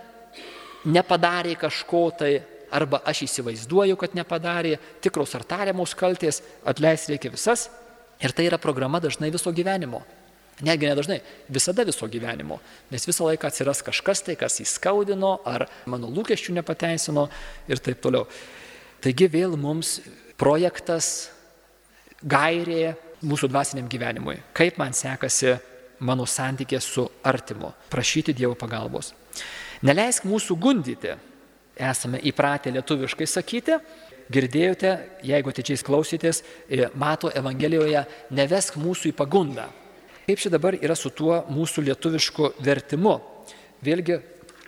nepadarė 0.84 1.56
kažko 1.58 2.04
tai, 2.18 2.34
arba 2.72 3.02
aš 3.08 3.24
įsivaizduoju, 3.26 3.98
kad 4.00 4.14
nepadarė, 4.18 4.76
tikros 5.04 5.34
ar 5.38 5.44
tariamos 5.48 5.94
kaltės, 5.98 6.42
atleisti 6.64 7.14
reikia 7.14 7.32
visas. 7.34 7.68
Ir 8.20 8.34
tai 8.36 8.46
yra 8.50 8.58
programa 8.60 9.00
dažnai 9.00 9.30
viso 9.32 9.52
gyvenimo. 9.52 10.02
Netgi 10.60 10.90
nedažnai, 10.90 11.20
visada 11.48 11.86
viso 11.88 12.04
gyvenimo, 12.10 12.58
nes 12.92 13.06
visą 13.08 13.24
laiką 13.30 13.48
atsiras 13.48 13.80
kažkas 13.84 14.20
tai, 14.26 14.36
kas 14.36 14.58
įskaudino, 14.60 15.38
ar 15.48 15.64
mano 15.88 16.10
lūkesčių 16.12 16.58
nepateisino 16.58 17.30
ir 17.70 17.80
taip 17.80 18.02
toliau. 18.04 18.26
Taigi 19.00 19.30
vėl 19.32 19.56
mums 19.56 20.02
projektas, 20.40 21.30
gairė 22.20 22.92
mūsų 23.24 23.48
dvasiniam 23.48 23.88
gyvenimui, 23.88 24.36
kaip 24.56 24.76
man 24.80 24.92
sekasi 24.96 25.56
mano 26.04 26.26
santykė 26.28 26.80
su 26.80 27.06
artimu, 27.24 27.72
prašyti 27.92 28.36
Dievo 28.36 28.52
pagalbos. 28.58 29.14
Neleisk 29.84 30.26
mūsų 30.28 30.56
gundyti, 30.60 31.14
esame 31.80 32.20
įpratę 32.30 32.72
lietuviškai 32.74 33.26
sakyti, 33.28 33.78
girdėjote, 34.30 34.92
jeigu 35.26 35.50
atidžiai 35.50 35.82
klausytės, 35.86 36.42
e, 36.68 36.88
mato 36.94 37.30
Evangelijoje, 37.34 38.04
nevesk 38.30 38.76
mūsų 38.78 39.10
į 39.10 39.16
pagundą. 39.16 39.66
Kaip 40.26 40.38
čia 40.38 40.50
dabar 40.52 40.76
yra 40.78 40.94
su 40.94 41.10
tuo 41.10 41.42
mūsų 41.50 41.88
lietuvišku 41.88 42.52
vertimu? 42.62 43.18
Vėlgi, 43.82 44.20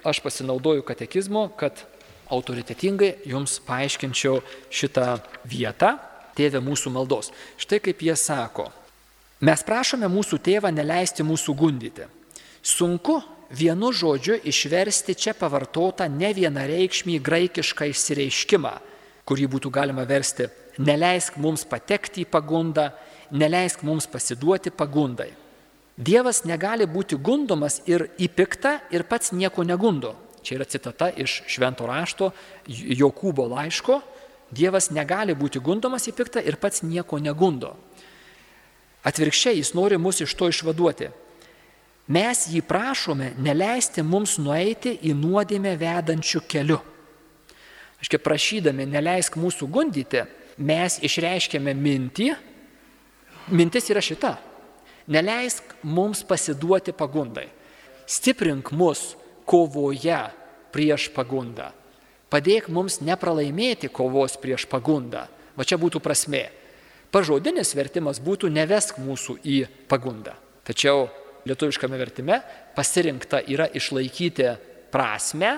aš 0.05 0.21
pasinaudoju 0.25 0.83
katekizmu, 0.83 1.53
kad 1.57 1.85
autoritetingai 2.33 3.23
jums 3.29 3.61
paaiškinčiau 3.67 4.41
šitą 4.73 5.21
vietą, 5.45 5.99
tėvė 6.35 6.63
mūsų 6.65 6.91
maldos. 6.95 7.31
Štai 7.61 7.79
kaip 7.85 8.03
jie 8.03 8.17
sako. 8.17 8.71
Mes 9.43 9.63
prašome 9.67 10.09
mūsų 10.11 10.39
tėvą 10.43 10.71
neleisti 10.73 11.25
mūsų 11.27 11.55
gundyti. 11.59 12.07
Sunku 12.63 13.21
vienu 13.53 13.93
žodžiu 13.93 14.41
išversti 14.45 15.15
čia 15.15 15.37
pavartotą 15.37 16.09
ne 16.09 16.33
vienareikšmį 16.35 17.21
graikišką 17.21 17.93
išsireiškimą, 17.93 18.75
kurį 19.29 19.49
būtų 19.53 19.71
galima 19.71 20.09
versti 20.09 20.49
neleisk 20.79 21.37
mums 21.37 21.65
patekti 21.69 22.25
į 22.25 22.31
pagundą, 22.31 22.91
neleisk 23.33 23.83
mums 23.85 24.07
pasiduoti 24.07 24.73
pagundai. 24.73 25.31
Dievas 25.97 26.43
negali 26.49 26.87
būti 26.89 27.19
gundomas 27.21 27.83
ir 27.87 28.09
į 28.19 28.31
piktą 28.33 28.79
ir 28.91 29.05
pats 29.05 29.33
nieko 29.33 29.65
negundo. 29.65 30.15
Čia 30.43 30.57
yra 30.59 30.67
citata 30.67 31.11
iš 31.13 31.43
Švento 31.47 31.87
rašto 31.87 32.33
Jokūbo 32.67 33.47
laiško. 33.53 34.01
Dievas 34.53 34.91
negali 34.91 35.37
būti 35.39 35.61
gundomas 35.63 36.09
į 36.09 36.17
piktą 36.17 36.43
ir 36.43 36.57
pats 36.57 36.83
nieko 36.83 37.21
negundo. 37.21 37.77
Atvirkščiai 39.05 39.61
jis 39.61 39.75
nori 39.75 39.99
mus 39.99 40.21
iš 40.25 40.35
to 40.35 40.49
išvaduoti. 40.49 41.11
Mes 42.11 42.47
jį 42.51 42.65
prašome 42.67 43.33
neleisti 43.39 44.03
mums 44.03 44.35
nueiti 44.43 44.97
į 45.07 45.15
nuodėmę 45.15 45.77
vedančių 45.79 46.43
keliu. 46.51 46.81
Aiškiai, 48.03 48.19
prašydami 48.19 48.89
neleisk 48.91 49.37
mūsų 49.39 49.69
gundyti, 49.71 50.25
mes 50.59 50.99
išreiškėme 51.07 51.75
mintį, 51.79 52.33
mintis 53.55 53.87
yra 53.95 54.03
šita. 54.03 54.35
Neleisk 55.07 55.77
mums 55.83 56.25
pasiduoti 56.27 56.95
pagundai. 56.95 57.47
Stiprink 58.07 58.73
mus 58.75 59.13
kovoje 59.47 60.19
prieš 60.75 61.09
pagundą. 61.15 61.71
Padėk 62.33 62.67
mums 62.73 62.99
nepralaimėti 63.05 63.91
kovos 63.93 64.35
prieš 64.41 64.67
pagundą. 64.67 65.29
Va 65.55 65.67
čia 65.69 65.79
būtų 65.79 66.01
prasme. 66.03 66.49
Pažodinis 67.13 67.75
vertimas 67.77 68.19
būtų 68.25 68.49
nevesk 68.51 68.99
mūsų 68.99 69.37
į 69.45 69.59
pagundą. 69.91 70.35
Tačiau 70.65 71.11
lietuviškame 71.49 71.99
vertime 71.99 72.41
pasirinkta 72.77 73.43
yra 73.51 73.67
išlaikyti 73.75 74.49
prasme 74.93 75.57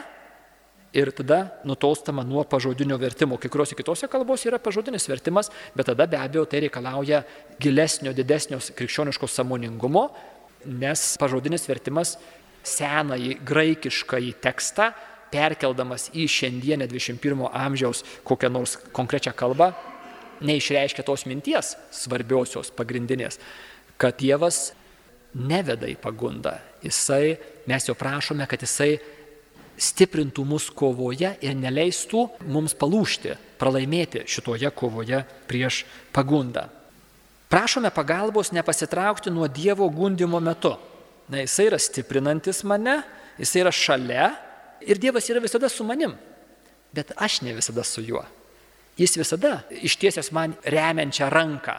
ir 0.95 1.11
tada 1.11 1.41
nutolstama 1.67 2.23
nuo 2.23 2.45
pažodinio 2.47 2.97
vertimo. 2.97 3.37
Kai 3.37 3.51
kuriuose 3.51 3.75
kitose 3.75 4.09
kalbose 4.11 4.49
yra 4.49 4.61
pažodinis 4.63 5.09
vertimas, 5.11 5.51
bet 5.75 5.91
tada 5.91 6.07
be 6.07 6.21
abejo 6.21 6.45
tai 6.47 6.63
reikalauja 6.65 7.25
gilesnio, 7.61 8.15
didesnio 8.15 8.61
krikščioniško 8.79 9.29
samoningumo, 9.29 10.07
nes 10.71 11.03
pažodinis 11.21 11.67
vertimas 11.69 12.15
senąjį 12.65 13.41
graikiškąjį 13.45 14.37
tekstą 14.45 14.93
perkeldamas 15.35 16.09
į 16.15 16.29
šiandienę 16.31 16.87
21 16.89 17.43
amžiaus 17.51 18.05
kokią 18.25 18.53
nors 18.55 18.79
konkrečią 18.95 19.35
kalbą, 19.37 19.73
neišreiškia 20.45 21.03
tos 21.07 21.27
minties 21.27 21.75
svarbiosios, 21.95 22.71
pagrindinės, 22.75 23.41
kad 23.99 24.17
Dievas 24.21 24.73
neveda 25.35 25.89
į 25.91 25.97
pagundą. 26.01 26.57
Jisai, 26.85 27.37
mes 27.67 27.89
jo 27.89 27.95
prašome, 27.99 28.47
kad 28.49 28.63
jisai 28.63 28.97
stiprintų 29.81 30.45
mus 30.47 30.69
kovoje 30.71 31.33
ir 31.43 31.57
neleistų 31.59 32.25
mums 32.47 32.77
palūšti, 32.79 33.35
pralaimėti 33.59 34.23
šitoje 34.31 34.71
kovoje 34.77 35.25
prieš 35.51 35.83
pagundą. 36.15 36.69
Prašome 37.51 37.91
pagalbos 37.95 38.53
nepasitraukti 38.55 39.31
nuo 39.31 39.49
Dievo 39.49 39.89
gundimo 39.91 40.41
metu. 40.41 40.75
Na, 41.29 41.41
jisai 41.43 41.69
yra 41.71 41.79
stiprinantis 41.81 42.63
mane, 42.69 43.01
jisai 43.39 43.65
yra 43.65 43.73
šalia 43.73 44.31
ir 44.85 45.01
Dievas 45.01 45.29
yra 45.33 45.43
visada 45.43 45.71
su 45.73 45.87
manim, 45.87 46.15
bet 46.93 47.15
aš 47.17 47.41
ne 47.43 47.55
visada 47.57 47.85
su 47.87 48.03
juo. 48.05 48.25
Jis 48.99 49.17
visada 49.19 49.63
ištiesęs 49.75 50.31
man 50.35 50.55
remiančią 50.71 51.31
ranką, 51.33 51.79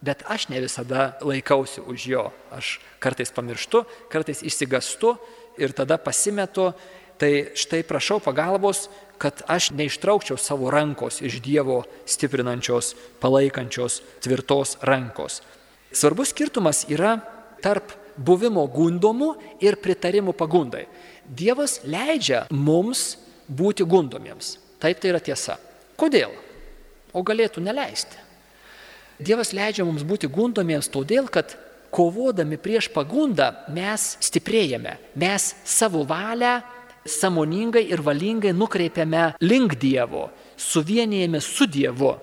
bet 0.00 0.22
aš 0.30 0.48
ne 0.48 0.60
visada 0.62 1.18
laikausi 1.24 1.82
už 1.82 2.06
jo. 2.06 2.24
Aš 2.54 2.78
kartais 3.02 3.32
pamirštu, 3.34 3.84
kartais 4.12 4.42
išsigastu 4.42 5.16
ir 5.58 5.74
tada 5.76 5.98
pasimetu. 5.98 6.72
Tai 7.18 7.50
štai 7.58 7.82
prašau 7.82 8.20
pagalbos, 8.22 8.86
kad 9.18 9.42
aš 9.50 9.72
neištraukčiau 9.74 10.38
savo 10.38 10.70
rankos 10.70 11.18
iš 11.18 11.40
Dievo 11.42 11.82
stiprinančios, 12.06 12.94
palaikančios, 13.18 13.98
tvirtos 14.22 14.78
rankos. 14.86 15.42
Svarbus 15.90 16.30
skirtumas 16.30 16.84
yra 16.86 17.16
tarp 17.58 17.90
buvimo 18.14 18.62
gundomų 18.70 19.32
ir 19.58 19.82
pritarimų 19.82 20.36
pagundai. 20.38 20.86
Dievas 21.26 21.80
leidžia 21.82 22.46
mums 22.54 23.16
būti 23.50 23.82
gundomiems. 23.82 24.60
Taip 24.78 25.02
tai 25.02 25.10
yra 25.10 25.18
tiesa. 25.18 25.58
Kodėl? 25.98 26.30
o 27.12 27.22
galėtų 27.22 27.62
neleisti. 27.64 28.27
Dievas 29.18 29.50
leidžia 29.52 29.86
mums 29.86 30.04
būti 30.06 30.30
gundomiems 30.30 30.90
todėl, 30.94 31.26
kad 31.26 31.56
kovodami 31.90 32.58
prieš 32.60 32.90
pagundą 32.94 33.50
mes 33.74 34.14
stiprėjame, 34.22 34.94
mes 35.18 35.54
savo 35.66 36.04
valią 36.06 36.58
samoningai 37.08 37.86
ir 37.88 38.02
valingai 38.04 38.52
nukreipiame 38.54 39.32
link 39.40 39.74
Dievo, 39.80 40.28
suvienijame 40.56 41.40
su 41.42 41.66
Dievu. 41.66 42.14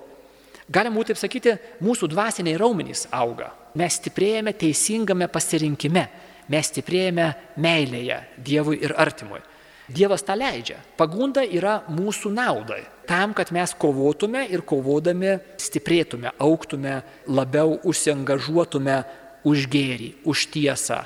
Galim 0.72 0.96
būtų 0.98 1.14
taip 1.14 1.22
sakyti, 1.22 1.58
mūsų 1.84 2.10
dvasiniai 2.14 2.58
raumenys 2.58 3.06
auga. 3.14 3.52
Mes 3.76 4.00
stiprėjame 4.00 4.56
teisingame 4.56 5.28
pasirinkime, 5.30 6.06
mes 6.50 6.72
stiprėjame 6.72 7.28
meilėje 7.62 8.22
Dievui 8.40 8.80
ir 8.86 8.96
artimui. 8.98 9.44
Dievas 9.88 10.24
tą 10.26 10.34
leidžia. 10.38 10.80
Pagunda 10.98 11.43
yra 11.45 11.84
mūsų 11.91 12.32
naudai. 12.34 12.82
Tam, 13.06 13.36
kad 13.38 13.52
mes 13.54 13.74
kovotume 13.78 14.41
ir 14.50 14.63
kovodami 14.65 15.36
stiprėtume, 15.62 16.32
auktume, 16.41 17.04
labiau 17.30 17.78
užsiengažuotume 17.86 19.03
už 19.45 19.68
gėrį, 19.70 20.10
už 20.26 20.47
tiesą. 20.55 21.03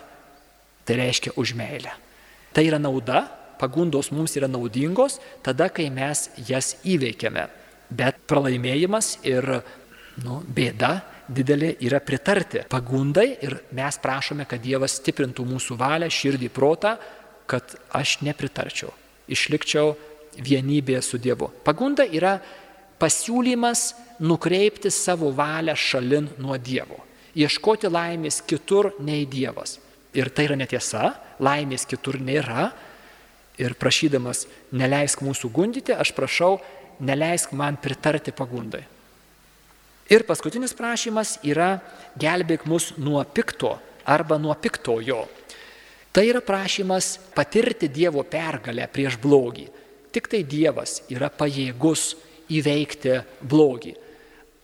Tai 0.88 0.96
reiškia 0.96 1.36
už 1.36 1.54
meilę. 1.60 1.92
Tai 2.56 2.64
yra 2.64 2.80
nauda, 2.80 3.26
pagundos 3.60 4.14
mums 4.16 4.38
yra 4.40 4.48
naudingos 4.48 5.20
tada, 5.44 5.68
kai 5.68 5.90
mes 5.92 6.30
jas 6.48 6.78
įveikiame. 6.88 7.50
Bet 7.90 8.24
pralaimėjimas 8.30 9.18
ir 9.28 9.46
nu, 10.24 10.40
bėda 10.48 11.02
didelė 11.30 11.76
yra 11.86 12.00
pritarti 12.02 12.64
pagundai 12.70 13.28
ir 13.46 13.56
mes 13.76 14.00
prašome, 14.02 14.48
kad 14.50 14.62
Dievas 14.64 14.98
stiprintų 15.00 15.46
mūsų 15.46 15.78
valią, 15.78 16.10
širdį, 16.10 16.50
protą, 16.54 16.96
kad 17.50 17.76
aš 17.96 18.20
nepritarčiau, 18.26 18.92
išlikčiau 19.32 19.96
vienybėje 20.38 21.02
su 21.04 21.20
Dievu. 21.22 21.50
Pagunda 21.66 22.06
yra 22.06 22.38
pasiūlymas 23.02 23.94
nukreipti 24.22 24.92
savo 24.94 25.32
valią 25.36 25.76
šalin 25.76 26.30
nuo 26.38 26.58
Dievo, 26.62 27.00
ieškoti 27.36 27.90
laimės 27.92 28.42
kitur 28.46 28.94
nei 29.00 29.26
Dievas. 29.30 29.80
Ir 30.14 30.32
tai 30.34 30.48
yra 30.48 30.58
netiesa, 30.58 31.14
laimės 31.42 31.86
kitur 31.90 32.18
nėra. 32.22 32.70
Ir 33.60 33.76
prašydamas, 33.78 34.46
neleisk 34.72 35.22
mūsų 35.22 35.52
gundyti, 35.54 35.94
aš 35.94 36.14
prašau, 36.16 36.58
neleisk 37.04 37.52
man 37.54 37.78
pritarti 37.82 38.32
pagundai. 38.36 38.86
Ir 40.10 40.24
paskutinis 40.26 40.74
prašymas 40.74 41.36
yra 41.46 41.76
gelbėk 42.18 42.66
mus 42.66 42.94
nuo 42.98 43.22
pikto 43.22 43.76
arba 44.10 44.40
nuo 44.42 44.56
piktojo. 44.58 45.28
Tai 46.12 46.26
yra 46.26 46.42
prašymas 46.42 47.20
patirti 47.36 47.88
Dievo 47.94 48.24
pergalę 48.26 48.88
prieš 48.90 49.20
blogį. 49.22 49.68
Tik 50.10 50.30
tai 50.32 50.42
Dievas 50.42 51.04
yra 51.14 51.30
pajėgus 51.30 52.16
įveikti 52.50 53.20
blogį. 53.46 53.94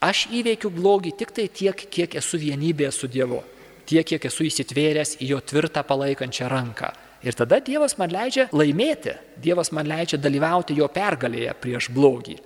Aš 0.06 0.26
įveikiu 0.34 0.72
blogį 0.74 1.14
tik 1.20 1.34
tai 1.38 1.46
tiek, 1.48 1.78
kiek 1.78 2.18
esu 2.18 2.40
vienybėje 2.42 2.92
su 2.94 3.10
Dievu, 3.10 3.44
tiek, 3.86 4.06
kiek 4.06 4.26
esu 4.26 4.48
įsitvėręs 4.50 5.20
į 5.22 5.30
jo 5.36 5.40
tvirtą 5.42 5.86
palaikančią 5.86 6.50
ranką. 6.50 6.90
Ir 7.26 7.38
tada 7.38 7.62
Dievas 7.62 7.98
man 8.02 8.10
leidžia 8.14 8.50
laimėti, 8.54 9.14
Dievas 9.42 9.72
man 9.74 9.86
leidžia 9.90 10.18
dalyvauti 10.22 10.78
jo 10.78 10.90
pergalėje 10.90 11.54
prieš 11.62 11.94
blogį 11.94 12.40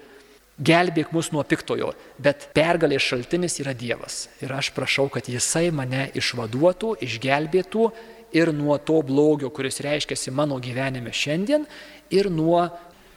gelbėk 0.59 1.13
mus 1.15 1.31
nuo 1.31 1.43
piktojo, 1.47 1.93
bet 2.19 2.49
pergalės 2.55 3.05
šaltinis 3.07 3.59
yra 3.63 3.73
Dievas. 3.77 4.27
Ir 4.43 4.51
aš 4.53 4.73
prašau, 4.75 5.07
kad 5.11 5.29
Jisai 5.31 5.69
mane 5.71 6.09
išvaduotų, 6.19 6.97
išgelbėtų 7.05 7.85
ir 8.33 8.53
nuo 8.53 8.77
to 8.77 9.01
blogio, 9.01 9.49
kuris 9.49 9.81
reiškiasi 9.85 10.31
mano 10.31 10.59
gyvenime 10.59 11.13
šiandien, 11.13 11.65
ir 12.09 12.29
nuo 12.31 12.67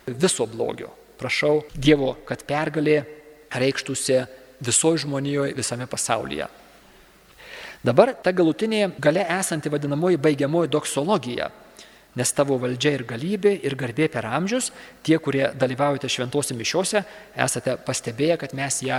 viso 0.07 0.47
blogio. 0.47 0.91
Prašau 1.19 1.63
Dievo, 1.75 2.17
kad 2.27 2.45
pergalė 2.49 3.03
reikštųsi 3.55 4.23
visoje 4.63 5.05
žmonijoje, 5.05 5.55
visame 5.55 5.87
pasaulyje. 5.87 6.49
Dabar 7.83 8.15
ta 8.23 8.31
galutinė 8.33 8.93
gale 9.03 9.25
esanti 9.41 9.71
vadinamoji 9.71 10.21
baigiamoji 10.23 10.71
doksologija 10.71 11.51
Nes 12.13 12.29
tavo 12.37 12.59
valdžia 12.61 12.93
ir 12.99 13.07
galybė 13.09 13.55
ir 13.65 13.75
garbė 13.79 14.11
per 14.13 14.27
amžius, 14.29 14.69
tie, 15.05 15.17
kurie 15.17 15.47
dalyvaujate 15.57 16.11
šventose 16.13 16.53
mišiuose, 16.57 17.01
esate 17.41 17.79
pastebėję, 17.87 18.37
kad 18.43 18.53
mes 18.57 18.83
ją 18.85 18.99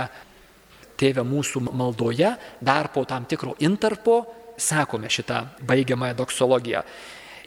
tėvę 0.98 1.22
mūsų 1.26 1.62
maldoje 1.70 2.32
dar 2.62 2.90
po 2.94 3.04
tam 3.06 3.26
tikro 3.30 3.54
interpo 3.62 4.24
sakome 4.56 5.10
šitą 5.10 5.44
baigiamąją 5.66 6.14
doksologiją. 6.18 6.82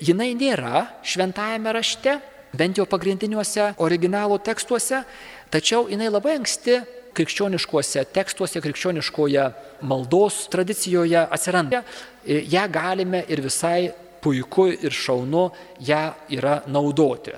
Jinai 0.01 0.34
nėra 0.38 0.86
šventajame 1.01 1.74
rašte, 1.74 2.20
bent 2.58 2.78
jau 2.78 2.86
pagrindiniuose 2.89 3.74
originalo 3.82 4.38
tekstuose, 4.38 5.01
tačiau 5.49 5.88
jinai 5.89 6.10
labai 6.12 6.38
anksti 6.38 6.80
krikščioniškuose 7.18 8.03
tekstuose, 8.14 8.62
krikščioniškoje 8.62 9.45
maldos 9.89 10.43
tradicijoje 10.53 11.24
atsiranda. 11.26 11.82
Ja 12.26 12.68
galime 12.70 13.24
ir 13.28 13.41
visai 13.41 13.89
puiku 14.22 14.68
ir 14.74 14.93
šaunu 14.93 15.47
ją 15.88 16.03
yra 16.38 16.62
naudoti. 16.70 17.34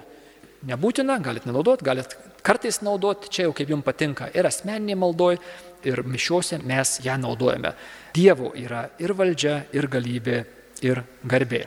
Nebūtina, 0.67 1.21
galit 1.23 1.45
nenaudoti, 1.47 1.85
galit 1.87 2.15
kartais 2.43 2.81
naudoti, 2.83 3.29
čia 3.31 3.45
jau 3.47 3.53
kaip 3.55 3.71
jums 3.71 3.85
patinka 3.85 4.27
ir 4.35 4.47
asmeniniai 4.49 4.99
maldoj, 4.99 5.39
ir 5.87 6.03
mišiuose 6.03 6.59
mes 6.65 6.99
ją 7.05 7.17
naudojame. 7.21 7.73
Dievo 8.15 8.53
yra 8.57 8.87
ir 8.99 9.13
valdžia, 9.15 9.63
ir 9.73 9.87
galybė, 9.91 10.39
ir 10.85 11.03
garbė. 11.23 11.65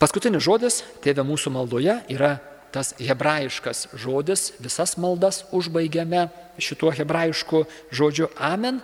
Paskutinis 0.00 0.44
žodis, 0.44 0.80
tėvė 1.04 1.24
mūsų 1.28 1.52
maldoje, 1.52 1.98
yra 2.08 2.38
tas 2.72 2.94
hebrajiškas 2.96 3.90
žodis, 3.98 4.52
visas 4.62 4.94
maldas 4.96 5.42
užbaigiame 5.52 6.28
šituo 6.62 6.92
hebrajišku 6.94 7.64
žodžiu 7.92 8.30
amen, 8.38 8.80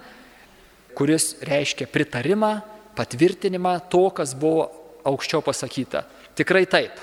kuris 0.96 1.36
reiškia 1.44 1.88
pritarimą, 1.92 2.58
patvirtinimą 2.96 3.78
to, 3.92 4.08
kas 4.16 4.34
buvo 4.36 4.66
aukščiau 5.06 5.44
pasakyta. 5.44 6.04
Tikrai 6.36 6.64
taip. 6.68 6.96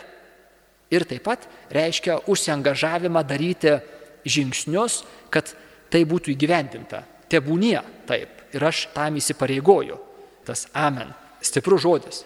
Ir 0.93 1.05
taip 1.09 1.23
pat 1.25 1.45
reiškia 1.73 2.19
užsiengažavimą 2.29 3.23
daryti 3.25 3.77
žingsnius, 4.29 5.01
kad 5.33 5.55
tai 5.93 6.03
būtų 6.09 6.33
įgyvendinta. 6.33 7.03
Tebūnie 7.33 7.79
taip. 8.09 8.43
Ir 8.53 8.65
aš 8.69 8.85
tam 8.93 9.17
įsipareigoju. 9.17 9.97
Tas 10.45 10.67
amen. 10.77 11.11
Stiprus 11.41 11.81
žodis. 11.83 12.23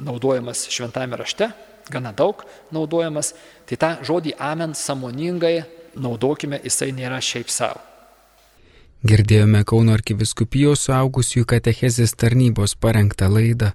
Naudojamas 0.00 0.64
šventame 0.72 1.18
rašte, 1.20 1.50
gana 1.92 2.14
daug 2.16 2.40
naudojamas. 2.72 3.34
Tai 3.68 3.76
tą 3.76 3.92
žodį 4.08 4.34
amen 4.40 4.72
samoningai 4.78 5.58
naudokime, 6.00 6.62
jisai 6.64 6.90
nėra 6.96 7.20
šiaip 7.20 7.52
savo. 7.52 7.84
Girdėjome 9.02 9.64
Kauno 9.66 9.92
arkiviskupijos 9.98 10.86
suaugusiųjų 10.86 11.46
katechezės 11.52 12.14
tarnybos 12.14 12.76
parengtą 12.78 13.28
laidą 13.28 13.72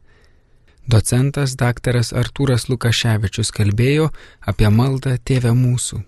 Docentas 0.87 1.57
daktaras 1.59 2.13
Artūras 2.15 2.69
Lukaševičius 2.71 3.49
kalbėjo 3.51 4.05
apie 4.47 4.69
maldą 4.71 5.17
Tėvę 5.19 5.51
mūsų. 5.51 5.99